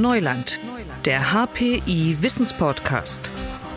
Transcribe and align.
Neuland, 0.00 0.58
der 1.04 1.32
HPI 1.32 2.16
Wissenspodcast. 2.20 3.30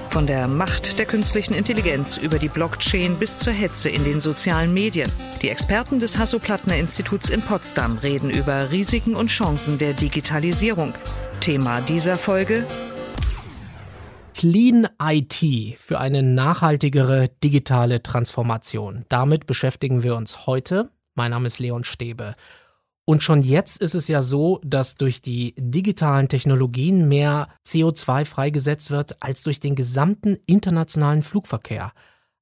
Von 0.09 0.25
der 0.25 0.47
Macht 0.47 0.97
der 0.97 1.05
künstlichen 1.05 1.53
Intelligenz 1.53 2.17
über 2.17 2.39
die 2.39 2.47
Blockchain 2.47 3.17
bis 3.19 3.39
zur 3.39 3.51
Hetze 3.51 3.89
in 3.89 4.03
den 4.05 4.21
sozialen 4.21 4.73
Medien. 4.73 5.11
Die 5.41 5.49
Experten 5.49 5.99
des 5.99 6.17
Hasso-Plattner-Instituts 6.17 7.29
in 7.29 7.41
Potsdam 7.41 7.97
reden 7.97 8.29
über 8.29 8.71
Risiken 8.71 9.15
und 9.15 9.27
Chancen 9.27 9.77
der 9.79 9.93
Digitalisierung. 9.93 10.93
Thema 11.41 11.81
dieser 11.81 12.15
Folge 12.15 12.65
Clean 14.33 14.87
IT 15.01 15.77
für 15.79 15.99
eine 15.99 16.23
nachhaltigere 16.23 17.25
digitale 17.43 18.01
Transformation. 18.01 19.05
Damit 19.09 19.45
beschäftigen 19.45 20.03
wir 20.03 20.15
uns 20.15 20.47
heute. 20.47 20.89
Mein 21.15 21.31
Name 21.31 21.47
ist 21.47 21.59
Leon 21.59 21.83
Stäbe. 21.83 22.33
Und 23.05 23.21
schon 23.21 23.41
jetzt 23.41 23.81
ist 23.81 23.95
es 23.95 24.07
ja 24.07 24.21
so, 24.21 24.61
dass 24.63 24.95
durch 24.95 25.21
die 25.21 25.53
digitalen 25.57 26.29
Technologien 26.29 27.07
mehr 27.09 27.49
CO2 27.67 28.23
freigesetzt 28.23 28.91
wird 28.91 29.21
als 29.21 29.43
durch 29.43 29.59
den 29.59 29.75
gesamten 29.75 30.37
internationalen 30.45 31.21
Flugverkehr. 31.21 31.91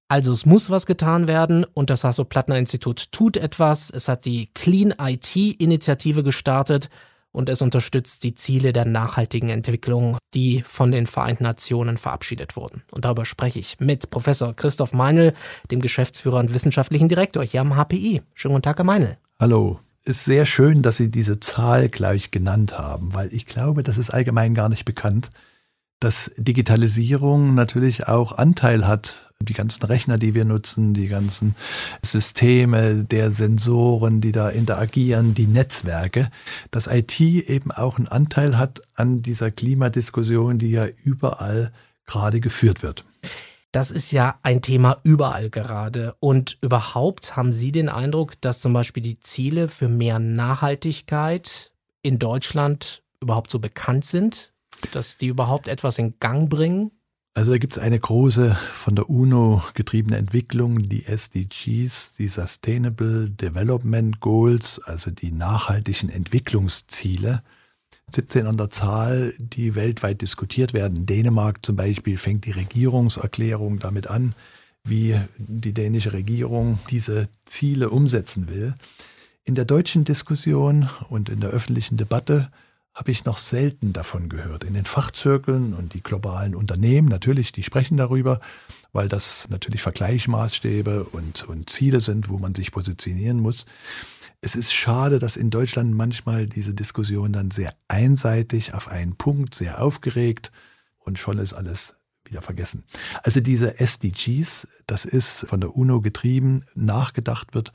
Also 0.07 0.31
es 0.31 0.45
muss 0.45 0.69
was 0.69 0.85
getan 0.85 1.27
werden 1.27 1.63
und 1.63 1.89
das 1.89 2.03
Hasso-Plattner-Institut 2.03 3.11
tut 3.11 3.37
etwas. 3.37 3.89
Es 3.89 4.07
hat 4.07 4.25
die 4.25 4.49
Clean 4.53 4.93
IT-Initiative 4.99 6.21
gestartet 6.21 6.89
und 7.31 7.47
es 7.49 7.61
unterstützt 7.61 8.23
die 8.23 8.35
Ziele 8.35 8.73
der 8.73 8.85
nachhaltigen 8.85 9.49
Entwicklung, 9.49 10.17
die 10.33 10.63
von 10.67 10.91
den 10.91 11.07
Vereinten 11.07 11.45
Nationen 11.45 11.97
verabschiedet 11.97 12.57
wurden. 12.57 12.83
Und 12.91 13.05
darüber 13.05 13.25
spreche 13.25 13.59
ich 13.59 13.79
mit 13.79 14.09
Professor 14.09 14.53
Christoph 14.53 14.91
Meinl, 14.93 15.33
dem 15.71 15.79
Geschäftsführer 15.79 16.39
und 16.39 16.53
wissenschaftlichen 16.53 17.07
Direktor 17.07 17.43
hier 17.43 17.61
am 17.61 17.77
HPI. 17.77 18.21
Schönen 18.35 18.55
guten 18.55 18.63
Tag, 18.63 18.77
Herr 18.77 18.85
Meinl. 18.85 19.17
Hallo 19.39 19.79
ist 20.03 20.25
sehr 20.25 20.45
schön, 20.45 20.81
dass 20.81 20.97
Sie 20.97 21.11
diese 21.11 21.39
Zahl 21.39 21.89
gleich 21.89 22.31
genannt 22.31 22.77
haben, 22.77 23.13
weil 23.13 23.33
ich 23.33 23.45
glaube, 23.45 23.83
das 23.83 23.97
ist 23.97 24.09
allgemein 24.09 24.53
gar 24.53 24.69
nicht 24.69 24.85
bekannt, 24.85 25.29
dass 25.99 26.31
Digitalisierung 26.37 27.53
natürlich 27.53 28.07
auch 28.07 28.37
Anteil 28.37 28.87
hat. 28.87 29.31
Die 29.39 29.53
ganzen 29.53 29.83
Rechner, 29.85 30.17
die 30.17 30.35
wir 30.35 30.45
nutzen, 30.45 30.93
die 30.93 31.07
ganzen 31.07 31.55
Systeme 32.03 33.03
der 33.03 33.31
Sensoren, 33.31 34.21
die 34.21 34.31
da 34.31 34.49
interagieren, 34.49 35.33
die 35.33 35.47
Netzwerke, 35.47 36.29
dass 36.69 36.85
IT 36.85 37.19
eben 37.19 37.71
auch 37.71 37.97
einen 37.97 38.07
Anteil 38.07 38.57
hat 38.59 38.81
an 38.93 39.23
dieser 39.23 39.49
Klimadiskussion, 39.49 40.59
die 40.59 40.71
ja 40.71 40.85
überall 41.03 41.71
gerade 42.05 42.39
geführt 42.39 42.83
wird. 42.83 43.03
Das 43.71 43.89
ist 43.89 44.11
ja 44.11 44.37
ein 44.43 44.61
Thema 44.61 44.99
überall 45.03 45.49
gerade. 45.49 46.15
Und 46.19 46.57
überhaupt 46.61 47.37
haben 47.37 47.53
Sie 47.53 47.71
den 47.71 47.87
Eindruck, 47.87 48.39
dass 48.41 48.59
zum 48.59 48.73
Beispiel 48.73 49.01
die 49.01 49.19
Ziele 49.19 49.69
für 49.69 49.87
mehr 49.87 50.19
Nachhaltigkeit 50.19 51.71
in 52.01 52.19
Deutschland 52.19 53.01
überhaupt 53.21 53.49
so 53.49 53.59
bekannt 53.59 54.03
sind? 54.03 54.51
Dass 54.91 55.17
die 55.17 55.27
überhaupt 55.27 55.67
etwas 55.67 55.99
in 55.99 56.15
Gang 56.19 56.49
bringen? 56.49 56.91
Also 57.33 57.51
da 57.51 57.57
gibt 57.59 57.77
es 57.77 57.79
eine 57.79 57.97
große 57.97 58.57
von 58.73 58.95
der 58.95 59.09
UNO 59.09 59.63
getriebene 59.73 60.17
Entwicklung, 60.17 60.89
die 60.89 61.05
SDGs, 61.05 62.15
die 62.17 62.27
Sustainable 62.27 63.31
Development 63.31 64.19
Goals, 64.19 64.81
also 64.83 65.11
die 65.11 65.31
nachhaltigen 65.31 66.09
Entwicklungsziele. 66.09 67.41
17 68.15 68.47
an 68.47 68.57
der 68.57 68.69
Zahl, 68.69 69.33
die 69.37 69.75
weltweit 69.75 70.21
diskutiert 70.21 70.73
werden. 70.73 70.97
In 70.97 71.05
Dänemark 71.05 71.65
zum 71.65 71.75
Beispiel 71.75 72.17
fängt 72.17 72.45
die 72.45 72.51
Regierungserklärung 72.51 73.79
damit 73.79 74.07
an, 74.07 74.35
wie 74.83 75.19
die 75.37 75.73
dänische 75.73 76.13
Regierung 76.13 76.79
diese 76.89 77.27
Ziele 77.45 77.89
umsetzen 77.89 78.49
will. 78.49 78.75
In 79.43 79.55
der 79.55 79.65
deutschen 79.65 80.03
Diskussion 80.03 80.89
und 81.09 81.29
in 81.29 81.39
der 81.39 81.51
öffentlichen 81.51 81.97
Debatte 81.97 82.51
habe 82.93 83.11
ich 83.11 83.25
noch 83.25 83.37
selten 83.37 83.93
davon 83.93 84.27
gehört. 84.27 84.63
In 84.63 84.73
den 84.73 84.85
Fachzirkeln 84.85 85.73
und 85.73 85.93
die 85.93 86.03
globalen 86.03 86.55
Unternehmen 86.55 87.07
natürlich, 87.07 87.51
die 87.51 87.63
sprechen 87.63 87.97
darüber, 87.97 88.41
weil 88.91 89.07
das 89.07 89.47
natürlich 89.49 89.81
Vergleichsmaßstäbe 89.81 91.05
und, 91.05 91.47
und 91.47 91.69
Ziele 91.69 92.01
sind, 92.01 92.29
wo 92.29 92.37
man 92.37 92.53
sich 92.53 92.71
positionieren 92.71 93.39
muss 93.39 93.65
es 94.41 94.55
ist 94.55 94.73
schade, 94.73 95.19
dass 95.19 95.37
in 95.37 95.51
Deutschland 95.51 95.95
manchmal 95.95 96.47
diese 96.47 96.73
Diskussion 96.73 97.31
dann 97.31 97.51
sehr 97.51 97.75
einseitig 97.87 98.73
auf 98.73 98.87
einen 98.87 99.15
Punkt, 99.15 99.53
sehr 99.53 99.81
aufgeregt 99.81 100.51
und 100.97 101.19
schon 101.19 101.37
ist 101.37 101.53
alles 101.53 101.95
wieder 102.25 102.41
vergessen. 102.41 102.83
Also 103.23 103.39
diese 103.39 103.79
SDGs, 103.79 104.67
das 104.87 105.05
ist 105.05 105.45
von 105.47 105.61
der 105.61 105.75
UNO 105.75 106.01
getrieben, 106.01 106.63
nachgedacht 106.73 107.53
wird, 107.53 107.71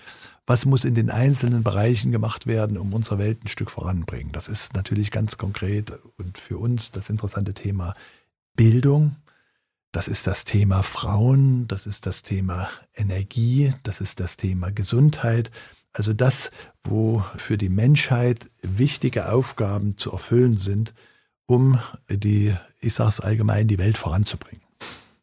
was 0.46 0.64
muss 0.64 0.84
in 0.84 0.94
den 0.94 1.10
einzelnen 1.10 1.62
Bereichen 1.62 2.10
gemacht 2.10 2.46
werden, 2.46 2.78
um 2.78 2.92
unsere 2.94 3.18
Welt 3.18 3.44
ein 3.44 3.48
Stück 3.48 3.70
voranbringen. 3.70 4.32
Das 4.32 4.48
ist 4.48 4.74
natürlich 4.74 5.10
ganz 5.10 5.38
konkret 5.38 5.92
und 6.16 6.38
für 6.38 6.58
uns 6.58 6.90
das 6.90 7.10
interessante 7.10 7.54
Thema 7.54 7.94
Bildung. 8.54 9.16
Das 9.92 10.08
ist 10.08 10.26
das 10.26 10.44
Thema 10.44 10.82
Frauen, 10.82 11.68
das 11.68 11.86
ist 11.86 12.06
das 12.06 12.22
Thema 12.22 12.68
Energie, 12.94 13.72
das 13.82 14.00
ist 14.00 14.20
das 14.20 14.36
Thema 14.36 14.70
Gesundheit, 14.70 15.50
also 15.96 16.12
das, 16.12 16.50
wo 16.84 17.24
für 17.36 17.56
die 17.56 17.70
Menschheit 17.70 18.50
wichtige 18.60 19.32
Aufgaben 19.32 19.96
zu 19.96 20.12
erfüllen 20.12 20.58
sind, 20.58 20.92
um 21.46 21.80
die, 22.10 22.54
ich 22.80 22.94
sage 22.94 23.08
es 23.08 23.20
allgemein, 23.20 23.66
die 23.66 23.78
Welt 23.78 23.96
voranzubringen. 23.96 24.62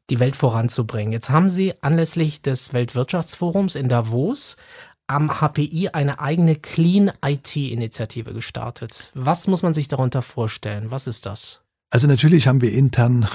Die 0.09 0.19
Welt 0.19 0.35
voranzubringen. 0.35 1.13
Jetzt 1.13 1.29
haben 1.29 1.49
Sie 1.49 1.75
anlässlich 1.81 2.41
des 2.41 2.73
Weltwirtschaftsforums 2.73 3.75
in 3.75 3.87
Davos 3.87 4.57
am 5.05 5.39
HPI 5.39 5.89
eine 5.89 6.19
eigene 6.19 6.55
Clean 6.55 7.11
IT-Initiative 7.23 8.33
gestartet. 8.33 9.11
Was 9.13 9.47
muss 9.47 9.61
man 9.61 9.73
sich 9.73 9.87
darunter 9.87 10.23
vorstellen? 10.23 10.89
Was 10.89 11.07
ist 11.07 11.25
das? 11.25 11.61
Also 11.91 12.07
natürlich 12.07 12.47
haben 12.47 12.61
wir 12.61 12.71
intern 12.71 13.27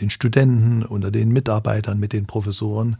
den 0.00 0.10
Studenten 0.10 0.84
oder 0.84 1.10
den 1.10 1.28
Mitarbeitern, 1.28 1.98
mit 1.98 2.12
den 2.12 2.26
Professoren 2.26 2.96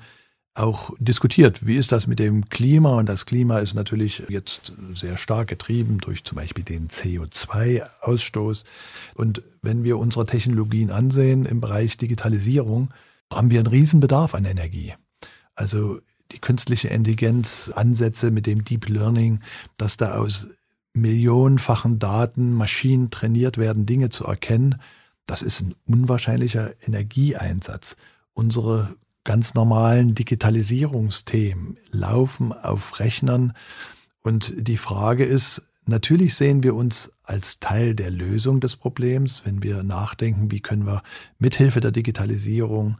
auch 0.58 0.90
diskutiert. 0.98 1.66
Wie 1.66 1.76
ist 1.76 1.92
das 1.92 2.06
mit 2.06 2.18
dem 2.18 2.48
Klima? 2.48 2.96
Und 2.96 3.08
das 3.08 3.26
Klima 3.26 3.58
ist 3.58 3.74
natürlich 3.74 4.24
jetzt 4.28 4.72
sehr 4.94 5.16
stark 5.16 5.48
getrieben 5.48 5.98
durch 5.98 6.24
zum 6.24 6.36
Beispiel 6.36 6.64
den 6.64 6.88
CO2-Ausstoß. 6.88 8.64
Und 9.14 9.42
wenn 9.62 9.84
wir 9.84 9.98
unsere 9.98 10.26
Technologien 10.26 10.90
ansehen 10.90 11.46
im 11.46 11.60
Bereich 11.60 11.96
Digitalisierung, 11.96 12.90
haben 13.32 13.50
wir 13.50 13.60
einen 13.60 13.68
Riesenbedarf 13.68 14.34
an 14.34 14.44
Energie. 14.44 14.94
Also 15.54 16.00
die 16.32 16.40
künstliche 16.40 16.88
Intelligenz, 16.88 17.70
Ansätze 17.74 18.30
mit 18.30 18.46
dem 18.46 18.64
Deep 18.64 18.88
Learning, 18.88 19.40
dass 19.76 19.96
da 19.96 20.16
aus 20.16 20.48
millionenfachen 20.92 21.98
Daten 21.98 22.52
Maschinen 22.52 23.10
trainiert 23.10 23.58
werden, 23.58 23.86
Dinge 23.86 24.10
zu 24.10 24.24
erkennen, 24.24 24.80
das 25.26 25.42
ist 25.42 25.60
ein 25.60 25.74
unwahrscheinlicher 25.86 26.72
Energieeinsatz. 26.86 27.96
Unsere 28.32 28.96
ganz 29.28 29.52
normalen 29.52 30.14
Digitalisierungsthemen 30.14 31.76
laufen 31.90 32.50
auf 32.54 32.98
Rechnern. 32.98 33.52
Und 34.22 34.54
die 34.56 34.78
Frage 34.78 35.26
ist, 35.26 35.68
natürlich 35.84 36.34
sehen 36.34 36.62
wir 36.62 36.74
uns 36.74 37.12
als 37.24 37.60
Teil 37.60 37.94
der 37.94 38.10
Lösung 38.10 38.60
des 38.60 38.76
Problems, 38.76 39.42
wenn 39.44 39.62
wir 39.62 39.82
nachdenken, 39.82 40.50
wie 40.50 40.60
können 40.60 40.86
wir 40.86 41.02
mithilfe 41.38 41.80
der 41.80 41.90
Digitalisierung 41.90 42.96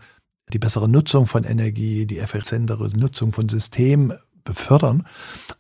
die 0.53 0.59
bessere 0.59 0.87
Nutzung 0.87 1.27
von 1.27 1.45
Energie, 1.45 2.05
die 2.05 2.19
effizientere 2.19 2.91
Nutzung 2.91 3.33
von 3.33 3.49
Systemen 3.49 4.13
befördern. 4.45 5.07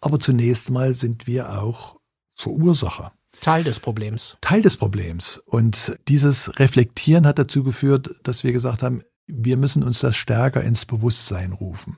Aber 0.03 0.21
zunächst 0.21 0.69
mal 0.69 0.93
sind 0.93 1.27
wir 1.27 1.63
auch 1.63 1.99
Verursacher. 2.35 3.13
Teil 3.41 3.65
des 3.65 3.81
Problems. 3.81 4.37
Teil 4.43 4.61
des 4.61 4.77
Problems. 4.77 5.39
Und 5.47 5.99
dieses 6.09 6.59
Reflektieren 6.59 7.27
hat 7.27 7.39
dazu 7.39 7.65
geführt, 7.65 8.11
dass 8.23 8.45
wir 8.45 8.53
gesagt 8.53 8.83
haben, 8.83 9.03
wir 9.29 9.57
müssen 9.57 9.83
uns 9.83 10.01
das 10.01 10.17
stärker 10.17 10.63
ins 10.63 10.85
Bewusstsein 10.87 11.53
rufen. 11.53 11.97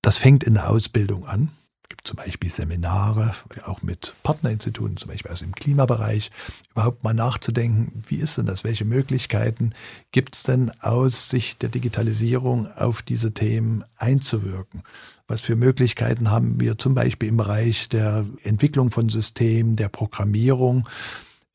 Das 0.00 0.16
fängt 0.16 0.42
in 0.42 0.54
der 0.54 0.68
Ausbildung 0.70 1.26
an. 1.26 1.52
Es 1.82 1.88
gibt 1.90 2.08
zum 2.08 2.16
Beispiel 2.16 2.50
Seminare, 2.50 3.34
auch 3.66 3.82
mit 3.82 4.14
Partnerinstituten, 4.22 4.96
zum 4.96 5.10
Beispiel 5.10 5.30
aus 5.30 5.40
dem 5.40 5.54
Klimabereich, 5.54 6.30
überhaupt 6.72 7.04
mal 7.04 7.12
nachzudenken, 7.12 8.02
wie 8.08 8.16
ist 8.16 8.38
denn 8.38 8.46
das? 8.46 8.64
Welche 8.64 8.86
Möglichkeiten 8.86 9.74
gibt 10.10 10.34
es 10.34 10.42
denn 10.42 10.72
aus 10.80 11.28
Sicht 11.28 11.60
der 11.60 11.68
Digitalisierung 11.68 12.66
auf 12.66 13.02
diese 13.02 13.34
Themen 13.34 13.84
einzuwirken? 13.96 14.82
Was 15.28 15.42
für 15.42 15.54
Möglichkeiten 15.54 16.30
haben 16.30 16.60
wir 16.60 16.78
zum 16.78 16.94
Beispiel 16.94 17.28
im 17.28 17.36
Bereich 17.36 17.90
der 17.90 18.24
Entwicklung 18.42 18.90
von 18.90 19.10
Systemen, 19.10 19.76
der 19.76 19.90
Programmierung? 19.90 20.88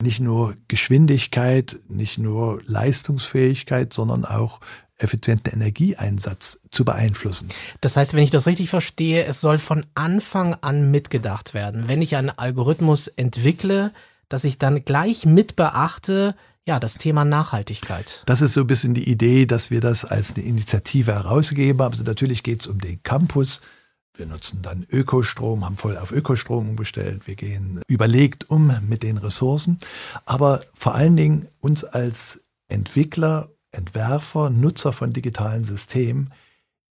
Nicht 0.01 0.19
nur 0.19 0.55
Geschwindigkeit, 0.67 1.79
nicht 1.87 2.17
nur 2.17 2.61
Leistungsfähigkeit, 2.65 3.93
sondern 3.93 4.25
auch 4.25 4.59
effizienten 4.99 5.53
Energieeinsatz 5.53 6.59
zu 6.71 6.83
beeinflussen. 6.83 7.49
Das 7.81 7.97
heißt, 7.97 8.13
wenn 8.13 8.23
ich 8.23 8.31
das 8.31 8.47
richtig 8.47 8.69
verstehe, 8.69 9.25
es 9.25 9.41
soll 9.41 9.59
von 9.59 9.85
Anfang 9.95 10.55
an 10.61 10.89
mitgedacht 10.91 11.53
werden. 11.53 11.87
Wenn 11.87 12.01
ich 12.01 12.15
einen 12.15 12.31
Algorithmus 12.31 13.07
entwickle, 13.07 13.91
dass 14.29 14.43
ich 14.43 14.57
dann 14.57 14.83
gleich 14.83 15.25
mit 15.25 15.55
beachte, 15.55 16.35
ja, 16.65 16.79
das 16.79 16.95
Thema 16.95 17.23
Nachhaltigkeit. 17.23 18.23
Das 18.25 18.41
ist 18.41 18.53
so 18.53 18.61
ein 18.61 18.67
bisschen 18.67 18.93
die 18.93 19.09
Idee, 19.09 19.45
dass 19.45 19.71
wir 19.71 19.79
das 19.79 20.03
als 20.03 20.35
eine 20.35 20.43
Initiative 20.43 21.13
herausgeben. 21.13 21.81
Also 21.81 22.03
natürlich 22.03 22.43
geht 22.43 22.61
es 22.61 22.67
um 22.67 22.79
den 22.79 23.01
Campus, 23.03 23.61
Wir 24.17 24.25
nutzen 24.25 24.63
dann 24.63 24.85
Ökostrom, 24.91 25.63
haben 25.63 25.77
voll 25.77 25.97
auf 25.97 26.11
Ökostrom 26.11 26.69
umgestellt. 26.69 27.27
Wir 27.27 27.35
gehen 27.35 27.81
überlegt 27.87 28.49
um 28.49 28.73
mit 28.87 29.03
den 29.03 29.17
Ressourcen. 29.17 29.77
Aber 30.25 30.61
vor 30.73 30.95
allen 30.95 31.15
Dingen 31.15 31.47
uns 31.59 31.83
als 31.83 32.41
Entwickler, 32.67 33.49
Entwerfer, 33.69 34.49
Nutzer 34.49 34.91
von 34.91 35.13
digitalen 35.13 35.63
Systemen 35.63 36.33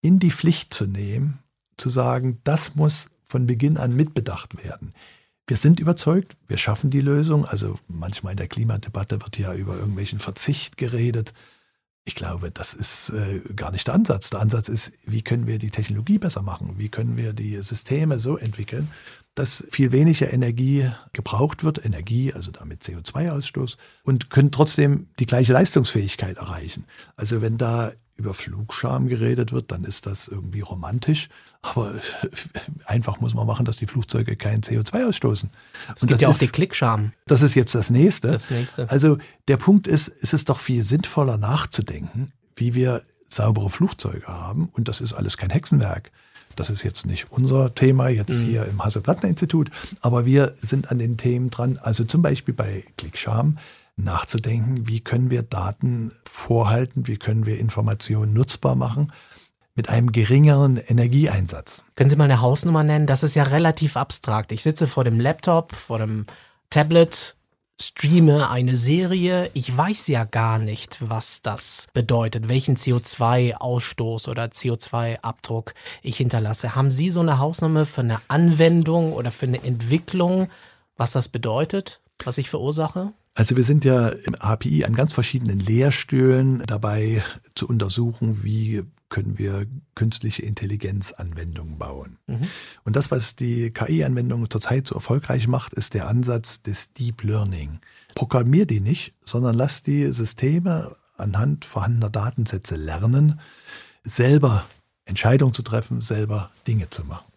in 0.02 0.20
die 0.20 0.32
Pflicht 0.32 0.74
zu 0.74 0.86
nehmen, 0.86 1.40
zu 1.78 1.90
sagen, 1.90 2.40
das 2.44 2.76
muss 2.76 3.10
von 3.24 3.48
Beginn 3.48 3.78
an 3.78 3.96
mitbedacht 3.96 4.64
werden. 4.64 4.94
Wir 5.48 5.58
sind 5.58 5.80
überzeugt, 5.80 6.38
wir 6.48 6.58
schaffen 6.58 6.92
die 6.92 7.02
Lösung. 7.02 7.46
Also 7.46 7.80
manchmal 7.88 8.32
in 8.32 8.38
der 8.38 8.48
Klimadebatte 8.48 9.22
wird 9.22 9.38
ja 9.40 9.54
über 9.54 9.76
irgendwelchen 9.76 10.20
Verzicht 10.20 10.78
geredet. 10.78 11.34
Ich 12.08 12.14
glaube, 12.14 12.52
das 12.52 12.76
ist 12.76 13.10
äh, 13.10 13.40
gar 13.56 13.72
nicht 13.72 13.88
der 13.88 13.96
Ansatz. 13.96 14.30
Der 14.30 14.40
Ansatz 14.40 14.70
ist, 14.70 14.92
wie 15.06 15.24
können 15.24 15.48
wir 15.48 15.58
die 15.58 15.72
Technologie 15.72 16.20
besser 16.20 16.44
machen? 16.44 16.76
Wie 16.78 16.90
können 16.90 17.18
wir 17.18 17.34
die 17.34 17.58
Systeme 17.64 18.20
so 18.20 18.38
entwickeln, 18.38 18.92
dass 19.34 19.66
viel 19.72 19.92
weniger 19.92 20.32
Energie 20.32 20.92
gebraucht 21.14 21.64
wird, 21.64 21.84
Energie, 21.84 22.32
also 22.32 22.52
damit 22.52 22.84
CO2-Ausstoß, 22.84 23.78
und 24.04 24.30
können 24.30 24.52
trotzdem 24.52 25.08
die 25.20 25.26
gleiche 25.26 25.52
Leistungsfähigkeit 25.54 26.38
erreichen. 26.38 26.86
Also 27.18 27.42
wenn 27.42 27.58
da 27.58 27.92
über 28.18 28.36
Flugscham 28.36 29.08
geredet 29.08 29.52
wird, 29.52 29.72
dann 29.72 29.84
ist 29.84 30.06
das 30.06 30.28
irgendwie 30.28 30.62
romantisch. 30.62 31.28
Aber 31.66 31.96
einfach 32.86 33.20
muss 33.20 33.34
man 33.34 33.48
machen, 33.48 33.66
dass 33.66 33.78
die 33.78 33.88
Flugzeuge 33.88 34.36
kein 34.36 34.62
CO2 34.62 35.08
ausstoßen. 35.08 35.50
Es 35.96 36.06
gibt 36.06 36.22
ja 36.22 36.28
auch 36.28 36.34
ist, 36.34 36.42
die 36.42 36.48
Klickscham. 36.48 37.12
Das 37.26 37.42
ist 37.42 37.56
jetzt 37.56 37.74
das 37.74 37.90
nächste. 37.90 38.32
Das 38.32 38.52
nächste. 38.52 38.90
Also 38.90 39.18
der 39.48 39.58
Punkt 39.58 39.88
ist, 39.88 40.12
es 40.22 40.34
ist 40.34 40.50
doch 40.50 40.60
viel 40.60 40.84
sinnvoller 40.84 41.38
nachzudenken, 41.38 42.32
wie 42.56 42.76
wir 42.76 43.02
saubere 43.30 43.70
Flugzeuge 43.70 44.28
haben. 44.28 44.70
Und 44.74 44.88
das 44.88 45.02
ist 45.02 45.14
alles 45.14 45.38
kein 45.38 45.50
Hexenwerk. 45.50 46.12
Das 46.56 46.70
ist 46.70 46.84
jetzt 46.84 47.06
nicht 47.06 47.32
unser 47.32 47.74
Thema 47.74 48.10
jetzt 48.10 48.40
mhm. 48.40 48.46
hier 48.46 48.66
im 48.66 48.86
Hasso-Plattner-Institut, 48.86 49.72
aber 50.02 50.26
wir 50.26 50.56
sind 50.62 50.92
an 50.92 51.00
den 51.00 51.18
Themen 51.18 51.50
dran. 51.50 51.80
Also 51.82 52.06
zum 52.06 52.22
Beispiel 52.22 52.54
bei 52.54 52.86
Klickscham 52.98 53.58
nachzudenken, 53.98 54.88
wie 54.88 55.02
können 55.02 55.32
wir 55.32 55.42
Daten 55.42 56.12
vorhalten, 56.26 57.08
wie 57.08 57.18
können 57.18 57.46
wir 57.46 57.60
Informationen 57.60 58.34
nutzbar 58.34 58.76
machen 58.76 59.12
mit 59.76 59.90
einem 59.90 60.12
geringeren 60.12 60.78
Energieeinsatz. 60.78 61.84
Können 61.96 62.10
Sie 62.10 62.16
mal 62.16 62.24
eine 62.24 62.42
Hausnummer 62.42 62.84
nennen? 62.84 63.08
Das 63.08 63.24
ist 63.24 63.36
ja 63.36 63.44
relativ 63.44 63.98
abstrakt. 63.98 64.52
Ich 64.52 64.64
sitze 64.64 64.88
vor 64.88 65.04
dem 65.04 65.20
Laptop, 65.20 65.76
vor 65.76 66.00
dem 66.00 66.26
Tablet, 66.70 67.36
streame 67.80 68.50
eine 68.50 68.78
Serie. 68.78 69.52
Ich 69.54 69.76
weiß 69.76 70.08
ja 70.08 70.24
gar 70.24 70.60
nicht, 70.60 70.98
was 71.02 71.42
das 71.42 71.88
bedeutet, 71.94 72.48
welchen 72.48 72.78
CO2-Ausstoß 72.78 74.30
oder 74.30 74.46
CO2-Abdruck 74.46 75.74
ich 76.02 76.18
hinterlasse. 76.18 76.76
Haben 76.76 76.92
Sie 76.92 77.10
so 77.10 77.20
eine 77.20 77.40
Hausnummer 77.40 77.86
für 77.86 78.02
eine 78.02 78.22
Anwendung 78.30 79.12
oder 79.12 79.32
für 79.32 79.46
eine 79.46 79.62
Entwicklung, 79.62 80.50
was 80.96 81.12
das 81.12 81.28
bedeutet, 81.28 82.00
was 82.24 82.38
ich 82.38 82.50
verursache? 82.50 83.12
Also 83.36 83.58
wir 83.58 83.66
sind 83.66 83.84
ja 83.84 84.08
im 84.10 84.34
API 84.36 84.86
an 84.86 84.96
ganz 84.96 85.14
verschiedenen 85.14 85.60
Lehrstühlen 85.60 86.64
dabei 86.66 87.24
zu 87.54 87.68
untersuchen, 87.68 88.44
wie 88.44 88.84
können 89.10 89.38
wir 89.38 89.68
künstliche 89.94 90.42
Intelligenzanwendungen 90.42 91.78
bauen. 91.78 92.18
Mhm. 92.28 92.48
Und 92.86 92.96
das, 92.96 93.12
was 93.12 93.36
die 93.36 93.72
KI-Anwendung 93.72 94.50
zurzeit 94.50 94.88
so 94.88 94.96
erfolgreich 94.96 95.48
macht, 95.48 95.74
ist 95.74 95.94
der 95.94 96.08
Ansatz 96.08 96.64
des 96.64 96.94
Deep 96.94 97.24
Learning. 97.24 97.80
Programmier 98.16 98.66
die 98.66 98.80
nicht, 98.80 99.14
sondern 99.26 99.56
lass 99.56 99.84
die 99.84 100.12
Systeme 100.12 100.96
anhand 101.18 101.66
vorhandener 101.66 102.10
Datensätze 102.10 102.78
lernen, 102.78 103.40
selber 104.04 104.66
Entscheidungen 105.04 105.54
zu 105.54 105.62
treffen, 105.62 106.02
selber 106.02 106.52
Dinge 106.68 106.90
zu 106.90 107.04
machen. 107.04 107.35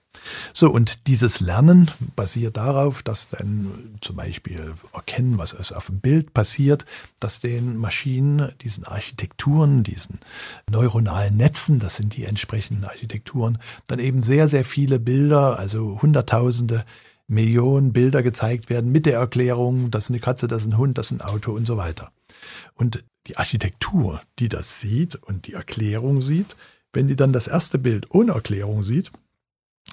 So, 0.52 0.70
und 0.70 1.06
dieses 1.06 1.40
Lernen 1.40 1.90
basiert 2.16 2.56
darauf, 2.56 3.02
dass 3.02 3.28
dann 3.28 3.96
zum 4.00 4.16
Beispiel 4.16 4.74
erkennen, 4.92 5.38
was 5.38 5.52
ist 5.52 5.72
auf 5.72 5.86
dem 5.86 6.00
Bild 6.00 6.34
passiert, 6.34 6.84
dass 7.20 7.40
den 7.40 7.76
Maschinen, 7.76 8.52
diesen 8.60 8.84
Architekturen, 8.84 9.82
diesen 9.82 10.20
neuronalen 10.70 11.36
Netzen, 11.36 11.78
das 11.78 11.96
sind 11.96 12.16
die 12.16 12.24
entsprechenden 12.24 12.84
Architekturen, 12.84 13.58
dann 13.86 13.98
eben 13.98 14.22
sehr, 14.22 14.48
sehr 14.48 14.64
viele 14.64 14.98
Bilder, 14.98 15.58
also 15.58 16.00
Hunderttausende, 16.00 16.84
Millionen 17.28 17.92
Bilder 17.92 18.22
gezeigt 18.22 18.70
werden 18.70 18.90
mit 18.90 19.04
der 19.04 19.18
Erklärung, 19.18 19.90
das 19.90 20.04
ist 20.04 20.10
eine 20.10 20.20
Katze, 20.20 20.48
das 20.48 20.62
ist 20.62 20.68
ein 20.68 20.78
Hund, 20.78 20.96
das 20.96 21.10
ist 21.10 21.20
ein 21.20 21.28
Auto 21.28 21.52
und 21.52 21.66
so 21.66 21.76
weiter. 21.76 22.10
Und 22.74 23.04
die 23.26 23.36
Architektur, 23.36 24.22
die 24.38 24.48
das 24.48 24.80
sieht 24.80 25.14
und 25.14 25.46
die 25.46 25.52
Erklärung 25.52 26.22
sieht, 26.22 26.56
wenn 26.92 27.06
die 27.06 27.16
dann 27.16 27.34
das 27.34 27.46
erste 27.46 27.78
Bild 27.78 28.06
ohne 28.10 28.32
Erklärung 28.32 28.82
sieht, 28.82 29.12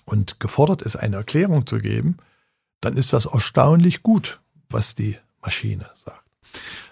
und 0.04 0.40
gefordert 0.40 0.82
ist, 0.82 0.96
eine 0.96 1.18
Erklärung 1.18 1.66
zu 1.66 1.78
geben, 1.78 2.18
dann 2.82 2.98
ist 2.98 3.14
das 3.14 3.26
erstaunlich 3.26 4.04
gut, 4.04 4.42
was 4.70 4.96
die 4.96 5.18
Maschine 5.42 5.90
sagt. 5.96 6.26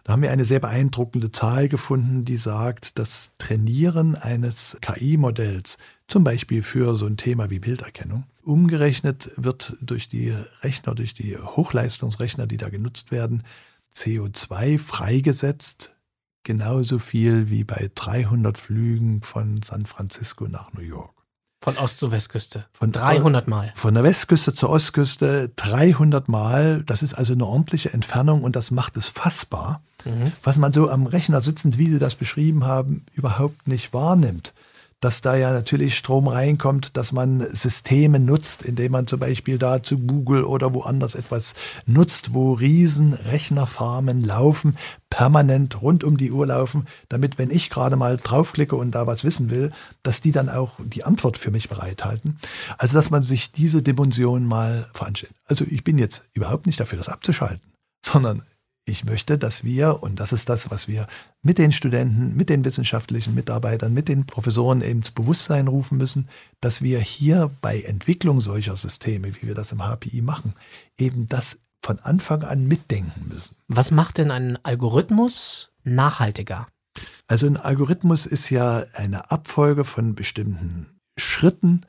Da 0.04 0.14
haben 0.14 0.22
wir 0.22 0.32
eine 0.32 0.46
sehr 0.46 0.60
beeindruckende 0.60 1.32
Zahl 1.32 1.70
gefunden, 1.70 2.26
die 2.26 2.38
sagt, 2.38 3.00
das 3.00 3.36
Trainieren 3.38 4.16
eines 4.16 4.78
KI-Modells, 4.82 5.78
zum 6.08 6.24
Beispiel 6.24 6.64
für 6.64 6.96
so 6.96 7.06
ein 7.06 7.18
Thema 7.18 7.50
wie 7.50 7.60
Bilderkennung, 7.60 8.26
umgerechnet 8.42 9.32
wird 9.38 9.78
durch 9.82 10.10
die 10.10 10.36
Rechner, 10.62 10.96
durch 10.96 11.14
die 11.14 11.38
Hochleistungsrechner, 11.38 12.48
die 12.48 12.58
da 12.58 12.70
genutzt 12.70 13.12
werden, 13.12 13.44
CO2 13.94 14.80
freigesetzt, 14.80 15.96
genauso 16.44 17.00
viel 17.00 17.50
wie 17.50 17.64
bei 17.64 17.90
300 17.96 18.58
Flügen 18.58 19.22
von 19.22 19.62
San 19.64 19.86
Francisco 19.86 20.48
nach 20.48 20.74
New 20.74 20.82
York. 20.82 21.23
Von 21.64 21.78
Ost 21.78 22.00
zur 22.00 22.12
Westküste. 22.12 22.66
Von 22.74 22.92
300 22.92 23.48
Mal. 23.48 23.72
Von 23.74 23.94
der 23.94 24.04
Westküste 24.04 24.54
zur 24.54 24.70
Ostküste 24.70 25.50
300 25.56 26.28
Mal. 26.28 26.84
Das 26.84 27.02
ist 27.02 27.14
also 27.14 27.32
eine 27.32 27.46
ordentliche 27.46 27.94
Entfernung 27.94 28.44
und 28.44 28.58
das 28.58 28.70
macht 28.70 28.98
es 28.98 29.08
fassbar, 29.08 29.82
mhm. 30.04 30.34
was 30.44 30.58
man 30.58 30.74
so 30.74 30.90
am 30.90 31.06
Rechner 31.06 31.40
sitzend, 31.40 31.78
wie 31.78 31.90
Sie 31.90 32.00
das 32.00 32.16
beschrieben 32.16 32.66
haben, 32.66 33.06
überhaupt 33.14 33.66
nicht 33.66 33.94
wahrnimmt 33.94 34.54
dass 35.04 35.22
da 35.22 35.36
ja 35.36 35.52
natürlich 35.52 35.98
Strom 35.98 36.30
reinkommt, 36.30 36.96
dass 36.96 37.12
man 37.12 37.42
Systeme 37.52 38.20
nutzt, 38.20 38.64
indem 38.64 38.94
man 38.94 39.08
zum 39.08 39.20
Beispiel 39.20 39.58
da 39.58 39.84
zu 39.84 40.00
Google 40.00 40.46
oder 40.46 40.74
woanders 40.74 41.16
etwas 41.16 41.56
nutzt, 41.86 42.34
wo 42.34 42.54
riesen 42.54 43.14
Rechnerfarmen 43.14 44.24
laufen, 44.24 44.78
permanent 45.10 45.82
rund 45.82 46.06
um 46.06 46.16
die 46.16 46.32
Uhr 46.32 46.48
laufen, 46.48 46.88
damit, 47.10 47.38
wenn 47.38 47.52
ich 47.52 47.70
gerade 47.70 47.98
mal 47.98 48.16
draufklicke 48.16 48.78
und 48.78 48.92
da 48.92 49.06
was 49.06 49.26
wissen 49.26 49.50
will, 49.50 49.72
dass 50.04 50.22
die 50.22 50.32
dann 50.32 50.48
auch 50.48 50.72
die 50.80 51.04
Antwort 51.04 51.38
für 51.38 51.52
mich 51.52 51.68
bereithalten. 51.68 52.40
Also, 52.78 52.94
dass 52.94 53.10
man 53.10 53.24
sich 53.24 53.52
diese 53.52 53.82
Dimension 53.82 54.46
mal 54.46 54.88
veranstellt. 54.94 55.34
Also, 55.46 55.66
ich 55.68 55.84
bin 55.84 55.98
jetzt 55.98 56.24
überhaupt 56.34 56.66
nicht 56.66 56.80
dafür, 56.80 56.98
das 56.98 57.10
abzuschalten, 57.10 57.74
sondern 58.06 58.44
ich 58.86 59.06
möchte, 59.06 59.38
dass 59.38 59.64
wir, 59.64 60.04
und 60.04 60.20
das 60.20 60.34
ist 60.34 60.50
das, 60.50 60.70
was 60.70 60.88
wir 60.88 61.08
mit 61.42 61.58
den 61.58 61.72
Studenten, 61.72 62.36
mit 62.36 62.50
den 62.50 62.66
wissenschaftlichen 62.66 63.34
Mitarbeitern, 63.34 63.94
mit 63.94 64.10
den 64.10 64.26
Professoren 64.26 64.82
eben 64.82 65.00
ins 65.00 65.12
Bewusstsein 65.12 65.68
rufen 65.68 65.98
müssen, 65.98 66.28
dass 66.60 66.82
wir 66.82 67.00
hier 67.00 67.50
bei 67.62 67.82
Entwicklung 67.82 68.42
solcher 68.42 68.76
Systeme, 68.76 69.34
wie 69.36 69.48
wir 69.48 69.56
das 69.56 69.72
im 69.72 69.80
HPI 69.80 70.22
machen, 70.22 70.54
eben 70.98 71.30
das 71.30 71.60
von 71.82 72.00
Anfang 72.00 72.44
an 72.44 72.68
mitdenken 72.68 73.28
müssen. 73.28 73.56
Was 73.68 73.92
macht 73.92 74.18
denn 74.18 74.32
ein 74.32 74.58
Algorithmus 74.64 75.72
nachhaltiger? 75.84 76.68
Also 77.28 77.48
ein 77.48 77.58
Algorithmus 77.58 78.26
ist 78.26 78.50
ja 78.50 78.86
eine 78.94 79.32
Abfolge 79.32 79.84
von 79.84 80.16
bestimmten 80.16 81.00
Schritten, 81.18 81.86